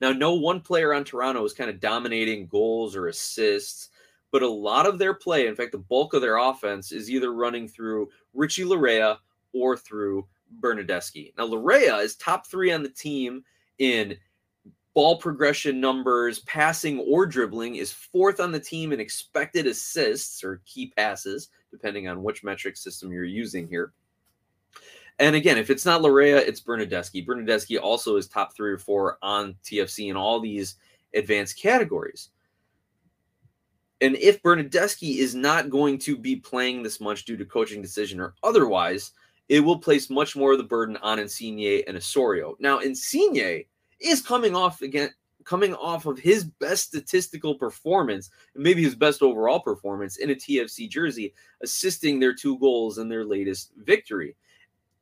Now, 0.00 0.12
no 0.12 0.34
one 0.34 0.60
player 0.60 0.94
on 0.94 1.04
Toronto 1.04 1.44
is 1.44 1.52
kind 1.52 1.70
of 1.70 1.80
dominating 1.80 2.46
goals 2.46 2.94
or 2.94 3.08
assists, 3.08 3.90
but 4.30 4.42
a 4.42 4.48
lot 4.48 4.86
of 4.86 4.98
their 4.98 5.14
play, 5.14 5.46
in 5.46 5.54
fact, 5.54 5.72
the 5.72 5.78
bulk 5.78 6.14
of 6.14 6.22
their 6.22 6.36
offense, 6.36 6.92
is 6.92 7.10
either 7.10 7.32
running 7.32 7.68
through 7.68 8.08
Richie 8.34 8.64
Laryea 8.64 9.18
or 9.52 9.76
through 9.76 10.26
Bernardeschi. 10.60 11.32
Now, 11.36 11.46
Laryea 11.46 12.02
is 12.02 12.16
top 12.16 12.46
three 12.46 12.72
on 12.72 12.82
the 12.82 12.88
team 12.88 13.44
in 13.78 14.16
ball 14.94 15.18
progression 15.18 15.80
numbers, 15.80 16.40
passing 16.40 16.98
or 17.00 17.24
dribbling, 17.26 17.76
is 17.76 17.92
fourth 17.92 18.40
on 18.40 18.52
the 18.52 18.60
team 18.60 18.92
in 18.92 19.00
expected 19.00 19.66
assists 19.66 20.42
or 20.42 20.60
key 20.66 20.92
passes, 20.96 21.50
depending 21.70 22.08
on 22.08 22.22
which 22.22 22.42
metric 22.42 22.76
system 22.76 23.12
you're 23.12 23.24
using 23.24 23.68
here. 23.68 23.92
And 25.18 25.34
again, 25.34 25.58
if 25.58 25.68
it's 25.70 25.84
not 25.84 26.02
Laryea, 26.02 26.46
it's 26.46 26.60
Bernardeschi. 26.60 27.26
Bernardeschi 27.26 27.80
also 27.80 28.16
is 28.16 28.28
top 28.28 28.54
three 28.54 28.70
or 28.70 28.78
four 28.78 29.18
on 29.20 29.56
TFC 29.64 30.10
in 30.10 30.16
all 30.16 30.38
these 30.38 30.76
advanced 31.14 31.60
categories. 31.60 32.30
And 34.00 34.14
if 34.16 34.40
Bernardeschi 34.42 35.16
is 35.16 35.34
not 35.34 35.70
going 35.70 35.98
to 35.98 36.16
be 36.16 36.36
playing 36.36 36.82
this 36.82 37.00
much 37.00 37.24
due 37.24 37.36
to 37.36 37.44
coaching 37.44 37.82
decision 37.82 38.20
or 38.20 38.34
otherwise, 38.44 39.12
it 39.48 39.60
will 39.60 39.78
place 39.78 40.08
much 40.08 40.36
more 40.36 40.52
of 40.52 40.58
the 40.58 40.64
burden 40.64 40.96
on 40.98 41.18
Insigne 41.18 41.82
and 41.88 41.96
Osorio. 41.96 42.56
Now, 42.60 42.78
Insigne 42.78 43.64
is 43.98 44.22
coming 44.22 44.54
off 44.54 44.82
again 44.82 45.10
coming 45.44 45.74
off 45.74 46.04
of 46.04 46.18
his 46.18 46.44
best 46.44 46.84
statistical 46.88 47.54
performance 47.54 48.30
maybe 48.54 48.82
his 48.82 48.94
best 48.94 49.22
overall 49.22 49.58
performance 49.58 50.18
in 50.18 50.30
a 50.30 50.34
TFC 50.34 50.90
jersey, 50.90 51.32
assisting 51.62 52.20
their 52.20 52.34
two 52.34 52.58
goals 52.58 52.98
in 52.98 53.08
their 53.08 53.24
latest 53.24 53.72
victory. 53.78 54.36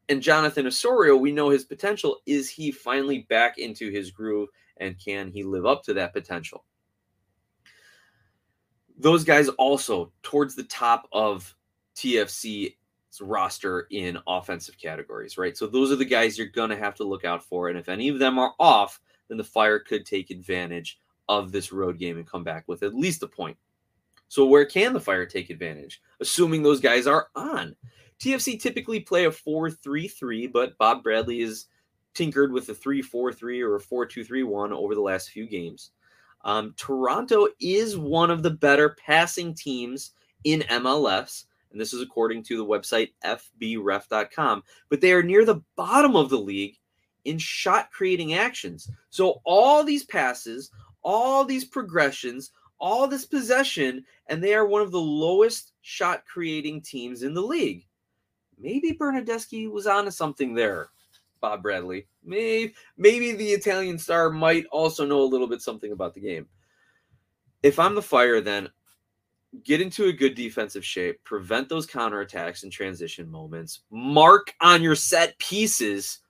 And 0.08 0.22
Jonathan 0.22 0.66
Osorio, 0.66 1.16
we 1.16 1.32
know 1.32 1.48
his 1.48 1.64
potential. 1.64 2.18
Is 2.26 2.48
he 2.48 2.70
finally 2.70 3.26
back 3.28 3.58
into 3.58 3.90
his 3.90 4.10
groove 4.10 4.48
and 4.76 4.98
can 5.02 5.30
he 5.30 5.42
live 5.42 5.66
up 5.66 5.82
to 5.84 5.94
that 5.94 6.12
potential? 6.12 6.64
Those 8.98 9.24
guys 9.24 9.48
also 9.48 10.12
towards 10.22 10.54
the 10.54 10.64
top 10.64 11.08
of 11.12 11.54
TFC 11.96 12.76
roster 13.20 13.86
in 13.90 14.18
offensive 14.26 14.78
categories, 14.78 15.38
right? 15.38 15.56
So 15.56 15.66
those 15.66 15.90
are 15.90 15.96
the 15.96 16.04
guys 16.04 16.36
you're 16.36 16.46
going 16.48 16.70
to 16.70 16.76
have 16.76 16.94
to 16.96 17.04
look 17.04 17.24
out 17.24 17.42
for. 17.42 17.68
And 17.68 17.78
if 17.78 17.88
any 17.88 18.08
of 18.08 18.18
them 18.18 18.38
are 18.38 18.52
off, 18.58 19.00
then 19.28 19.38
the 19.38 19.44
Fire 19.44 19.78
could 19.78 20.06
take 20.06 20.30
advantage 20.30 21.00
of 21.28 21.50
this 21.50 21.72
road 21.72 21.98
game 21.98 22.16
and 22.16 22.26
come 22.26 22.44
back 22.44 22.64
with 22.68 22.82
at 22.82 22.94
least 22.94 23.22
a 23.22 23.26
point. 23.26 23.56
So 24.28 24.44
where 24.44 24.64
can 24.64 24.92
the 24.92 25.00
Fire 25.00 25.26
take 25.26 25.50
advantage? 25.50 26.00
Assuming 26.20 26.62
those 26.62 26.80
guys 26.80 27.06
are 27.06 27.28
on. 27.34 27.74
TFC 28.20 28.61
typically 28.61 29.00
play 29.00 29.26
a 29.26 29.31
4-3-3, 29.31 30.52
but 30.52 30.76
Bob 30.79 31.02
Bradley 31.02 31.40
has 31.40 31.66
tinkered 32.14 32.52
with 32.52 32.68
a 32.68 32.74
3-4-3 32.74 33.62
or 33.62 33.76
a 33.76 33.81
4-2-3-1 33.81 34.72
over 34.72 34.94
the 34.94 35.00
last 35.00 35.31
few 35.31 35.46
games. 35.46 35.90
Um, 36.44 36.74
Toronto 36.76 37.48
is 37.61 37.98
one 37.98 38.31
of 38.31 38.42
the 38.42 38.50
better 38.50 38.96
passing 39.05 39.55
teams 39.55 40.12
in 40.44 40.61
MLS, 40.61 41.44
and 41.72 41.81
this 41.81 41.92
is 41.92 42.00
according 42.00 42.42
to 42.44 42.57
the 42.57 42.64
website 42.64 43.11
fbref.com, 43.24 44.62
but 44.88 45.00
they 45.00 45.12
are 45.12 45.22
near 45.22 45.44
the 45.44 45.62
bottom 45.76 46.16
of 46.16 46.31
the 46.31 46.38
league 46.38 46.76
in 47.24 47.37
shot 47.37 47.90
creating 47.90 48.35
actions. 48.35 48.88
So 49.11 49.40
all 49.44 49.83
these 49.83 50.05
passes, 50.05 50.70
all 51.02 51.44
these 51.44 51.64
progressions, 51.64 52.52
all 52.79 53.09
this 53.09 53.24
possession, 53.24 54.05
and 54.29 54.42
they 54.42 54.55
are 54.55 54.66
one 54.66 54.83
of 54.83 54.92
the 54.92 55.00
lowest 55.00 55.72
shot 55.83 56.24
creating 56.24 56.83
teams 56.83 57.22
in 57.22 57.35
the 57.35 57.42
league. 57.42 57.85
Maybe 58.58 58.92
Bernardeschi 58.92 59.70
was 59.70 59.86
onto 59.86 60.10
something 60.10 60.54
there, 60.54 60.90
Bob 61.40 61.62
Bradley. 61.62 62.06
Maybe 62.24 62.74
maybe 62.96 63.32
the 63.32 63.50
Italian 63.50 63.98
star 63.98 64.30
might 64.30 64.66
also 64.72 65.06
know 65.06 65.20
a 65.20 65.24
little 65.24 65.46
bit 65.46 65.62
something 65.62 65.92
about 65.92 66.14
the 66.14 66.20
game. 66.20 66.46
If 67.62 67.78
I'm 67.78 67.94
the 67.94 68.02
fire, 68.02 68.40
then 68.40 68.68
get 69.64 69.80
into 69.80 70.06
a 70.06 70.12
good 70.12 70.34
defensive 70.34 70.84
shape, 70.84 71.22
prevent 71.24 71.68
those 71.68 71.86
counterattacks 71.86 72.62
and 72.62 72.72
transition 72.72 73.30
moments, 73.30 73.80
mark 73.90 74.54
on 74.60 74.82
your 74.82 74.94
set 74.94 75.38
pieces, 75.38 76.20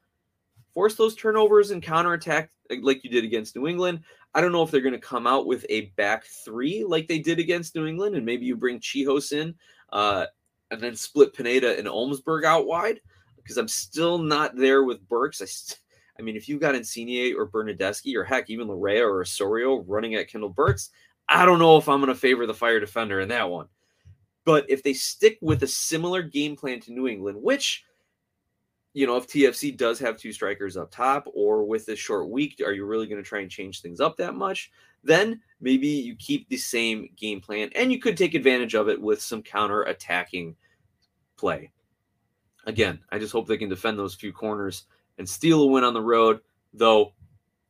force 0.75 0.95
those 0.95 1.15
turnovers 1.15 1.71
and 1.71 1.83
counterattack 1.83 2.51
like 2.83 3.05
you 3.05 3.11
did 3.11 3.25
against 3.25 3.57
New 3.57 3.67
England. 3.67 4.01
I 4.35 4.41
don't 4.41 4.53
know 4.53 4.63
if 4.63 4.71
they're 4.71 4.81
going 4.81 4.93
to 4.93 5.01
come 5.01 5.27
out 5.27 5.47
with 5.47 5.65
a 5.69 5.87
back 5.97 6.25
three 6.25 6.85
like 6.85 7.09
they 7.09 7.19
did 7.19 7.39
against 7.39 7.75
New 7.75 7.87
England, 7.87 8.17
and 8.17 8.27
maybe 8.27 8.45
you 8.47 8.57
bring 8.57 8.81
Czichos 8.81 9.33
in 9.33 9.55
uh, 9.93 10.27
and 10.71 10.81
then 10.81 10.97
split 10.97 11.35
Pineda 11.35 11.79
and 11.79 11.87
Omsberg 11.87 12.45
out 12.45 12.67
wide 12.67 13.01
because 13.37 13.57
I'm 13.57 13.69
still 13.69 14.19
not 14.19 14.57
there 14.57 14.85
with 14.85 15.09
Burks. 15.09 15.41
I, 15.41 15.45
st- 15.45 15.81
I 16.19 16.23
mean, 16.23 16.37
if 16.37 16.49
you've 16.49 16.61
got 16.61 16.75
Insigne 16.75 17.35
or 17.37 17.49
Bernardeschi 17.49 18.17
or 18.17 18.25
heck, 18.25 18.51
even 18.51 18.69
Laryea 18.69 19.03
or 19.03 19.21
Osorio 19.21 19.85
running 19.87 20.15
at 20.15 20.29
Kendall 20.29 20.51
Burks, 20.51 20.91
I 21.29 21.45
don't 21.45 21.59
know 21.59 21.77
if 21.77 21.89
I'm 21.89 22.01
going 22.01 22.09
to 22.09 22.19
favor 22.19 22.47
the 22.47 22.55
fire 22.55 22.81
defender 22.81 23.21
in 23.21 23.29
that 23.29 23.49
one. 23.49 23.67
But 24.45 24.65
if 24.69 24.83
they 24.83 24.95
stick 24.95 25.39
with 25.41 25.63
a 25.63 25.69
similar 25.69 26.23
game 26.23 26.57
plan 26.57 26.81
to 26.81 26.93
New 26.93 27.09
England, 27.09 27.39
which, 27.43 27.85
you 28.95 29.07
know, 29.07 29.17
if 29.17 29.27
TFC 29.27 29.77
does 29.77 29.99
have 29.99 30.17
two 30.17 30.33
strikers 30.33 30.77
up 30.77 30.91
top 30.91 31.27
or 31.35 31.65
with 31.65 31.85
this 31.85 31.99
short 31.99 32.31
week, 32.31 32.61
are 32.65 32.73
you 32.73 32.87
really 32.87 33.07
going 33.07 33.23
to 33.23 33.29
try 33.29 33.41
and 33.41 33.51
change 33.51 33.81
things 33.81 34.01
up 34.01 34.17
that 34.17 34.35
much? 34.35 34.71
Then 35.03 35.41
maybe 35.61 35.89
you 35.89 36.15
keep 36.17 36.49
the 36.49 36.57
same 36.57 37.09
game 37.17 37.41
plan 37.41 37.71
and 37.75 37.91
you 37.91 37.99
could 37.99 38.17
take 38.17 38.35
advantage 38.35 38.75
of 38.75 38.89
it 38.89 39.01
with 39.01 39.21
some 39.21 39.43
counter 39.43 39.83
attacking 39.83 40.57
play. 41.37 41.71
Again, 42.67 42.99
I 43.11 43.19
just 43.19 43.33
hope 43.33 43.47
they 43.47 43.57
can 43.57 43.69
defend 43.69 43.99
those 43.99 44.15
few 44.15 44.33
corners 44.33 44.85
and 45.19 45.29
steal 45.29 45.63
a 45.63 45.67
win 45.67 45.85
on 45.85 45.95
the 45.95 46.03
road. 46.03 46.41
Though, 46.75 47.13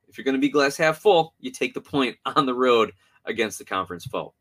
if 0.09 0.17
you're 0.17 0.25
going 0.25 0.35
to 0.35 0.41
be 0.41 0.49
glass 0.49 0.77
half 0.77 0.99
full, 0.99 1.35
you 1.39 1.51
take 1.51 1.75
the 1.75 1.81
point 1.81 2.17
on 2.27 2.47
the 2.47 2.55
road 2.55 2.93
against 3.25 3.59
the 3.59 3.65
conference 3.65 4.07
foe. 4.07 4.35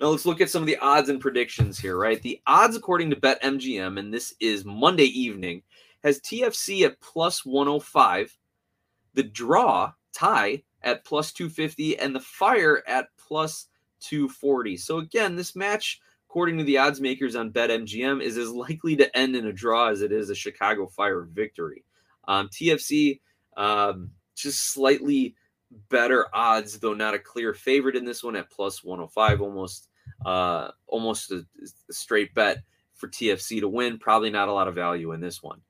Now 0.00 0.08
let's 0.08 0.26
look 0.26 0.40
at 0.40 0.50
some 0.50 0.62
of 0.62 0.66
the 0.66 0.78
odds 0.78 1.08
and 1.08 1.20
predictions 1.20 1.78
here, 1.78 1.96
right? 1.96 2.20
The 2.20 2.40
odds 2.46 2.74
according 2.74 3.10
to 3.10 3.16
BetMGM, 3.16 3.98
and 3.98 4.12
this 4.12 4.34
is 4.40 4.64
Monday 4.64 5.04
evening, 5.04 5.62
has 6.02 6.20
TFC 6.20 6.84
at 6.84 7.00
plus 7.00 7.44
105, 7.44 8.36
the 9.14 9.22
draw 9.22 9.92
tie 10.12 10.64
at 10.84 11.04
plus 11.04 11.32
250, 11.32 11.98
and 11.98 12.14
the 12.14 12.20
fire 12.20 12.82
at 12.86 13.08
plus 13.18 13.68
240. 14.00 14.76
So 14.76 14.98
again, 14.98 15.36
this 15.36 15.56
match, 15.56 16.00
according 16.28 16.58
to 16.58 16.64
the 16.64 16.78
odds 16.78 17.00
makers 17.00 17.36
on 17.36 17.52
BetMGM, 17.52 18.22
is 18.22 18.36
as 18.36 18.50
likely 18.50 18.96
to 18.96 19.16
end 19.16 19.36
in 19.36 19.46
a 19.46 19.52
draw 19.52 19.88
as 19.88 20.02
it 20.02 20.12
is 20.12 20.30
a 20.30 20.34
Chicago 20.34 20.86
Fire 20.86 21.22
victory. 21.22 21.84
Um, 22.28 22.48
TFC 22.48 23.20
um, 23.56 24.10
just 24.36 24.72
slightly 24.72 25.34
better 25.88 26.26
odds, 26.34 26.78
though 26.78 26.94
not 26.94 27.14
a 27.14 27.18
clear 27.18 27.54
favorite 27.54 27.96
in 27.96 28.04
this 28.04 28.22
one 28.22 28.36
at 28.36 28.50
plus 28.50 28.84
105, 28.84 29.40
almost 29.40 29.88
uh, 30.26 30.68
almost 30.86 31.30
a, 31.30 31.44
a 31.90 31.92
straight 31.92 32.34
bet 32.34 32.58
for 32.94 33.08
TFC 33.08 33.60
to 33.60 33.68
win. 33.68 33.98
Probably 33.98 34.30
not 34.30 34.48
a 34.48 34.52
lot 34.52 34.68
of 34.68 34.74
value 34.74 35.12
in 35.12 35.20
this 35.20 35.42
one. 35.42 35.60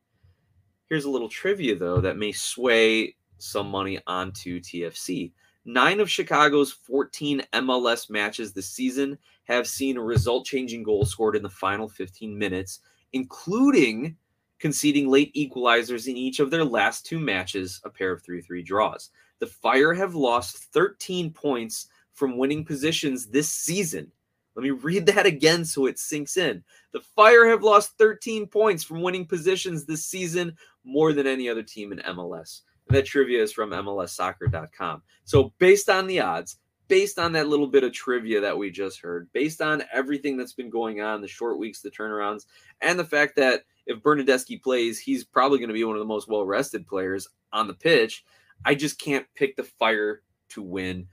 Here's 0.88 1.04
a 1.04 1.10
little 1.10 1.28
trivia 1.28 1.76
though 1.76 2.00
that 2.00 2.18
may 2.18 2.32
sway 2.32 3.14
some 3.42 3.70
money 3.70 3.98
onto 4.06 4.60
TFC. 4.60 5.32
Nine 5.64 6.00
of 6.00 6.10
Chicago's 6.10 6.72
14 6.72 7.42
MLS 7.52 8.10
matches 8.10 8.52
this 8.52 8.68
season 8.68 9.18
have 9.44 9.66
seen 9.66 9.96
a 9.96 10.02
result 10.02 10.44
changing 10.44 10.82
goal 10.82 11.04
scored 11.04 11.36
in 11.36 11.42
the 11.42 11.48
final 11.48 11.88
15 11.88 12.36
minutes, 12.36 12.80
including 13.12 14.16
conceding 14.58 15.08
late 15.08 15.34
equalizers 15.34 16.06
in 16.08 16.16
each 16.16 16.40
of 16.40 16.50
their 16.50 16.64
last 16.64 17.04
two 17.04 17.18
matches, 17.18 17.80
a 17.84 17.90
pair 17.90 18.12
of 18.12 18.22
3 18.22 18.40
3 18.40 18.62
draws. 18.62 19.10
The 19.40 19.46
Fire 19.46 19.92
have 19.92 20.14
lost 20.14 20.56
13 20.72 21.32
points 21.32 21.88
from 22.12 22.38
winning 22.38 22.64
positions 22.64 23.26
this 23.26 23.50
season. 23.50 24.10
Let 24.54 24.62
me 24.62 24.70
read 24.70 25.06
that 25.06 25.26
again 25.26 25.64
so 25.64 25.86
it 25.86 25.98
sinks 25.98 26.36
in. 26.36 26.62
The 26.92 27.00
Fire 27.00 27.48
have 27.48 27.62
lost 27.62 27.96
13 27.98 28.46
points 28.46 28.84
from 28.84 29.02
winning 29.02 29.26
positions 29.26 29.84
this 29.84 30.04
season, 30.04 30.56
more 30.84 31.12
than 31.12 31.26
any 31.26 31.48
other 31.48 31.62
team 31.62 31.92
in 31.92 31.98
MLS. 31.98 32.60
And 32.88 32.96
that 32.96 33.06
trivia 33.06 33.42
is 33.42 33.52
from 33.52 33.70
MLSsoccer.com. 33.70 35.02
So, 35.24 35.52
based 35.58 35.88
on 35.88 36.06
the 36.06 36.20
odds, 36.20 36.58
based 36.88 37.18
on 37.18 37.32
that 37.32 37.48
little 37.48 37.66
bit 37.66 37.84
of 37.84 37.92
trivia 37.92 38.40
that 38.40 38.58
we 38.58 38.70
just 38.70 39.00
heard, 39.00 39.28
based 39.32 39.62
on 39.62 39.82
everything 39.92 40.36
that's 40.36 40.52
been 40.52 40.70
going 40.70 41.00
on, 41.00 41.20
the 41.20 41.28
short 41.28 41.58
weeks, 41.58 41.80
the 41.80 41.90
turnarounds, 41.90 42.46
and 42.80 42.98
the 42.98 43.04
fact 43.04 43.36
that 43.36 43.62
if 43.86 44.02
Bernardeschi 44.02 44.62
plays, 44.62 44.98
he's 44.98 45.24
probably 45.24 45.58
going 45.58 45.68
to 45.68 45.74
be 45.74 45.84
one 45.84 45.96
of 45.96 46.00
the 46.00 46.06
most 46.06 46.28
well 46.28 46.44
rested 46.44 46.86
players 46.86 47.28
on 47.52 47.66
the 47.66 47.74
pitch. 47.74 48.24
I 48.64 48.74
just 48.74 49.00
can't 49.00 49.26
pick 49.34 49.56
the 49.56 49.64
Fire 49.64 50.22
to 50.50 50.62
win. 50.62 51.06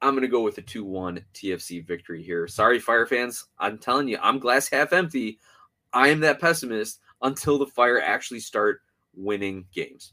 I'm 0.00 0.14
going 0.14 0.22
to 0.22 0.28
go 0.28 0.42
with 0.42 0.58
a 0.58 0.62
2 0.62 0.84
1 0.84 1.24
TFC 1.34 1.86
victory 1.86 2.22
here. 2.22 2.46
Sorry, 2.46 2.78
Fire 2.78 3.06
fans. 3.06 3.46
I'm 3.58 3.78
telling 3.78 4.08
you, 4.08 4.18
I'm 4.22 4.38
glass 4.38 4.68
half 4.68 4.92
empty. 4.92 5.38
I 5.92 6.08
am 6.08 6.20
that 6.20 6.40
pessimist 6.40 7.00
until 7.22 7.58
the 7.58 7.66
Fire 7.66 8.00
actually 8.00 8.40
start 8.40 8.82
winning 9.14 9.64
games. 9.72 10.12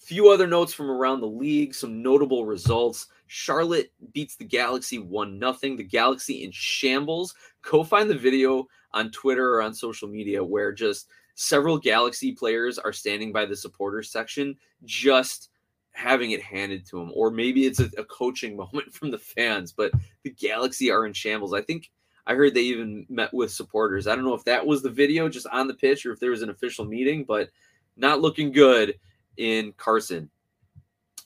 Few 0.00 0.30
other 0.30 0.46
notes 0.46 0.72
from 0.72 0.90
around 0.90 1.20
the 1.20 1.26
league, 1.26 1.74
some 1.74 2.02
notable 2.02 2.46
results. 2.46 3.08
Charlotte 3.26 3.92
beats 4.14 4.34
the 4.34 4.44
Galaxy 4.44 4.98
1 4.98 5.38
0. 5.38 5.76
The 5.76 5.84
Galaxy 5.84 6.42
in 6.42 6.50
shambles. 6.52 7.34
Go 7.60 7.84
find 7.84 8.08
the 8.08 8.16
video 8.16 8.66
on 8.94 9.10
Twitter 9.10 9.54
or 9.54 9.62
on 9.62 9.74
social 9.74 10.08
media 10.08 10.42
where 10.42 10.72
just 10.72 11.08
several 11.34 11.78
Galaxy 11.78 12.32
players 12.32 12.78
are 12.78 12.94
standing 12.94 13.30
by 13.30 13.44
the 13.44 13.54
supporters 13.54 14.10
section, 14.10 14.56
just 14.84 15.50
having 15.92 16.30
it 16.30 16.42
handed 16.42 16.86
to 16.86 16.98
them. 16.98 17.12
Or 17.14 17.30
maybe 17.30 17.66
it's 17.66 17.80
a, 17.80 17.90
a 17.98 18.04
coaching 18.04 18.56
moment 18.56 18.94
from 18.94 19.10
the 19.10 19.18
fans, 19.18 19.70
but 19.70 19.92
the 20.22 20.30
Galaxy 20.30 20.90
are 20.90 21.04
in 21.04 21.12
shambles. 21.12 21.52
I 21.52 21.60
think 21.60 21.90
I 22.26 22.34
heard 22.34 22.54
they 22.54 22.62
even 22.62 23.04
met 23.10 23.34
with 23.34 23.52
supporters. 23.52 24.06
I 24.06 24.14
don't 24.14 24.24
know 24.24 24.34
if 24.34 24.44
that 24.44 24.66
was 24.66 24.82
the 24.82 24.88
video 24.88 25.28
just 25.28 25.46
on 25.52 25.68
the 25.68 25.74
pitch 25.74 26.06
or 26.06 26.12
if 26.12 26.20
there 26.20 26.30
was 26.30 26.42
an 26.42 26.50
official 26.50 26.86
meeting, 26.86 27.24
but 27.24 27.50
not 27.98 28.22
looking 28.22 28.50
good 28.50 28.94
in 29.40 29.72
Carson. 29.72 30.30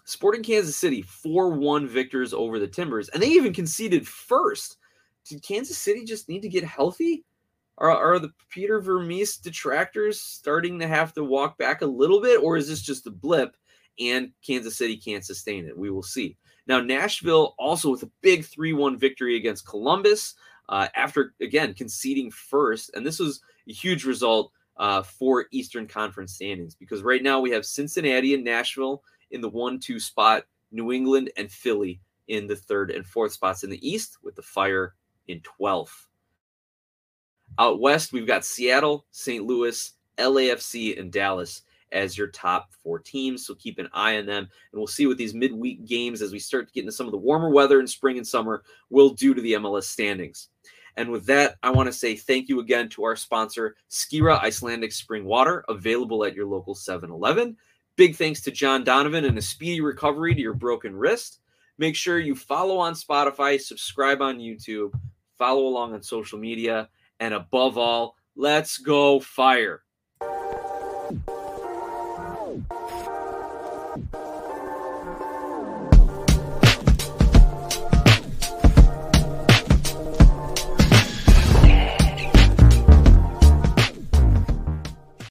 Sporting 0.05 0.43
Kansas 0.43 0.77
City, 0.77 1.03
4 1.03 1.51
1 1.51 1.89
victors 1.89 2.33
over 2.33 2.59
the 2.59 2.69
Timbers, 2.69 3.09
and 3.09 3.23
they 3.23 3.29
even 3.29 3.53
conceded 3.53 4.07
first. 4.07 4.77
Did 5.27 5.43
Kansas 5.43 5.79
City 5.79 6.05
just 6.05 6.29
need 6.29 6.43
to 6.43 6.49
get 6.49 6.65
healthy? 6.65 7.25
Are, 7.79 7.91
are 7.91 8.19
the 8.19 8.31
Peter 8.51 8.81
Vermes 8.81 9.39
detractors 9.39 10.21
starting 10.21 10.79
to 10.79 10.87
have 10.87 11.13
to 11.15 11.25
walk 11.25 11.59
back 11.59 11.83
a 11.83 11.87
little 11.87 12.21
bit, 12.21 12.41
or 12.41 12.57
is 12.57 12.69
this 12.69 12.83
just 12.83 13.07
a 13.07 13.11
blip 13.11 13.57
and 13.99 14.31
Kansas 14.47 14.77
City 14.77 14.97
can't 14.97 15.25
sustain 15.25 15.67
it? 15.67 15.77
We 15.77 15.91
will 15.91 16.03
see. 16.03 16.37
Now, 16.67 16.81
Nashville 16.81 17.55
also 17.59 17.91
with 17.91 18.05
a 18.05 18.11
big 18.21 18.45
3 18.45 18.75
1 18.75 18.97
victory 18.97 19.37
against 19.37 19.67
Columbus 19.67 20.35
uh, 20.69 20.89
after, 20.95 21.35
again, 21.41 21.75
conceding 21.75 22.31
first. 22.31 22.91
And 22.95 23.05
this 23.05 23.19
was 23.19 23.41
a 23.69 23.73
huge 23.73 24.05
result 24.05 24.53
uh, 24.77 25.03
for 25.03 25.47
Eastern 25.53 25.87
Conference 25.87 26.35
standings 26.35 26.75
because 26.75 27.03
right 27.03 27.23
now 27.23 27.41
we 27.41 27.51
have 27.51 27.65
Cincinnati 27.65 28.35
and 28.35 28.45
Nashville 28.45 29.03
in 29.31 29.41
the 29.41 29.49
1 29.49 29.79
2 29.79 30.01
spot, 30.01 30.45
New 30.73 30.93
England 30.93 31.31
and 31.37 31.51
Philly 31.51 32.01
in 32.29 32.47
the 32.47 32.57
third 32.57 32.91
and 32.91 33.07
fourth 33.07 33.33
spots 33.33 33.65
in 33.65 33.71
the 33.71 33.89
East, 33.89 34.19
with 34.23 34.35
the 34.35 34.43
Fire 34.43 34.95
in 35.29 35.41
12th. 35.41 36.07
Out 37.59 37.81
west, 37.81 38.13
we've 38.13 38.27
got 38.27 38.45
Seattle, 38.45 39.07
St. 39.11 39.45
Louis, 39.45 39.93
LAFC, 40.19 40.99
and 40.99 41.13
Dallas 41.13 41.63
as 41.93 42.19
your 42.19 42.27
top 42.29 42.73
four 42.83 42.99
teams. 42.99 43.47
So 43.47 43.55
keep 43.55 43.79
an 43.79 43.89
eye 43.93 44.19
on 44.19 44.27
them. 44.27 44.43
And 44.43 44.79
we'll 44.81 44.87
see 44.87 45.07
what 45.07 45.17
these 45.17 45.35
midweek 45.35 45.87
games, 45.87 46.23
as 46.23 46.33
we 46.33 46.39
start 46.39 46.67
to 46.67 46.75
get 46.75 46.81
into 46.81 46.93
some 46.93 47.07
of 47.07 47.13
the 47.13 47.19
warmer 47.19 47.51
weather 47.51 47.79
in 47.79 47.87
spring 47.87 48.19
and 48.19 48.27
summer, 48.27 48.65
will 48.91 49.11
do 49.11 49.35
to 49.35 49.41
the 49.41 49.53
MLS 49.55 49.85
standings. 49.85 50.49
And 50.97 51.11
with 51.11 51.27
that, 51.27 51.57
I 51.63 51.71
want 51.71 51.87
to 51.87 51.93
say 51.93 52.17
thank 52.17 52.49
you 52.49 52.61
again 52.61 52.89
to 52.91 53.05
our 53.05 53.17
sponsor, 53.17 53.77
Skira 53.91 54.41
Icelandic 54.41 54.93
Spring 54.93 55.25
Water, 55.25 55.65
available 55.69 56.25
at 56.25 56.35
your 56.35 56.47
local 56.47 56.75
7 56.75 57.11
Eleven. 57.11 57.57
Big 57.97 58.17
thanks 58.17 58.41
to 58.43 58.51
John 58.51 58.83
Donovan 58.83 59.25
and 59.25 59.39
a 59.39 59.43
speedy 59.43 59.81
recovery 59.81 60.35
to 60.35 60.41
your 60.41 60.55
broken 60.55 60.97
wrist. 60.97 61.41
Make 61.79 61.97
sure 61.97 62.19
you 62.19 62.35
follow 62.35 62.79
on 62.79 62.95
Spotify, 62.95 63.61
subscribe 63.61 64.21
on 64.21 64.39
YouTube, 64.39 64.93
follow 65.39 65.67
along 65.67 65.95
on 65.95 66.03
social 66.03 66.39
media, 66.39 66.89
and 67.21 67.35
above 67.35 67.79
all, 67.79 68.17
let's 68.37 68.79
go 68.79 69.21
fire. 69.21 69.84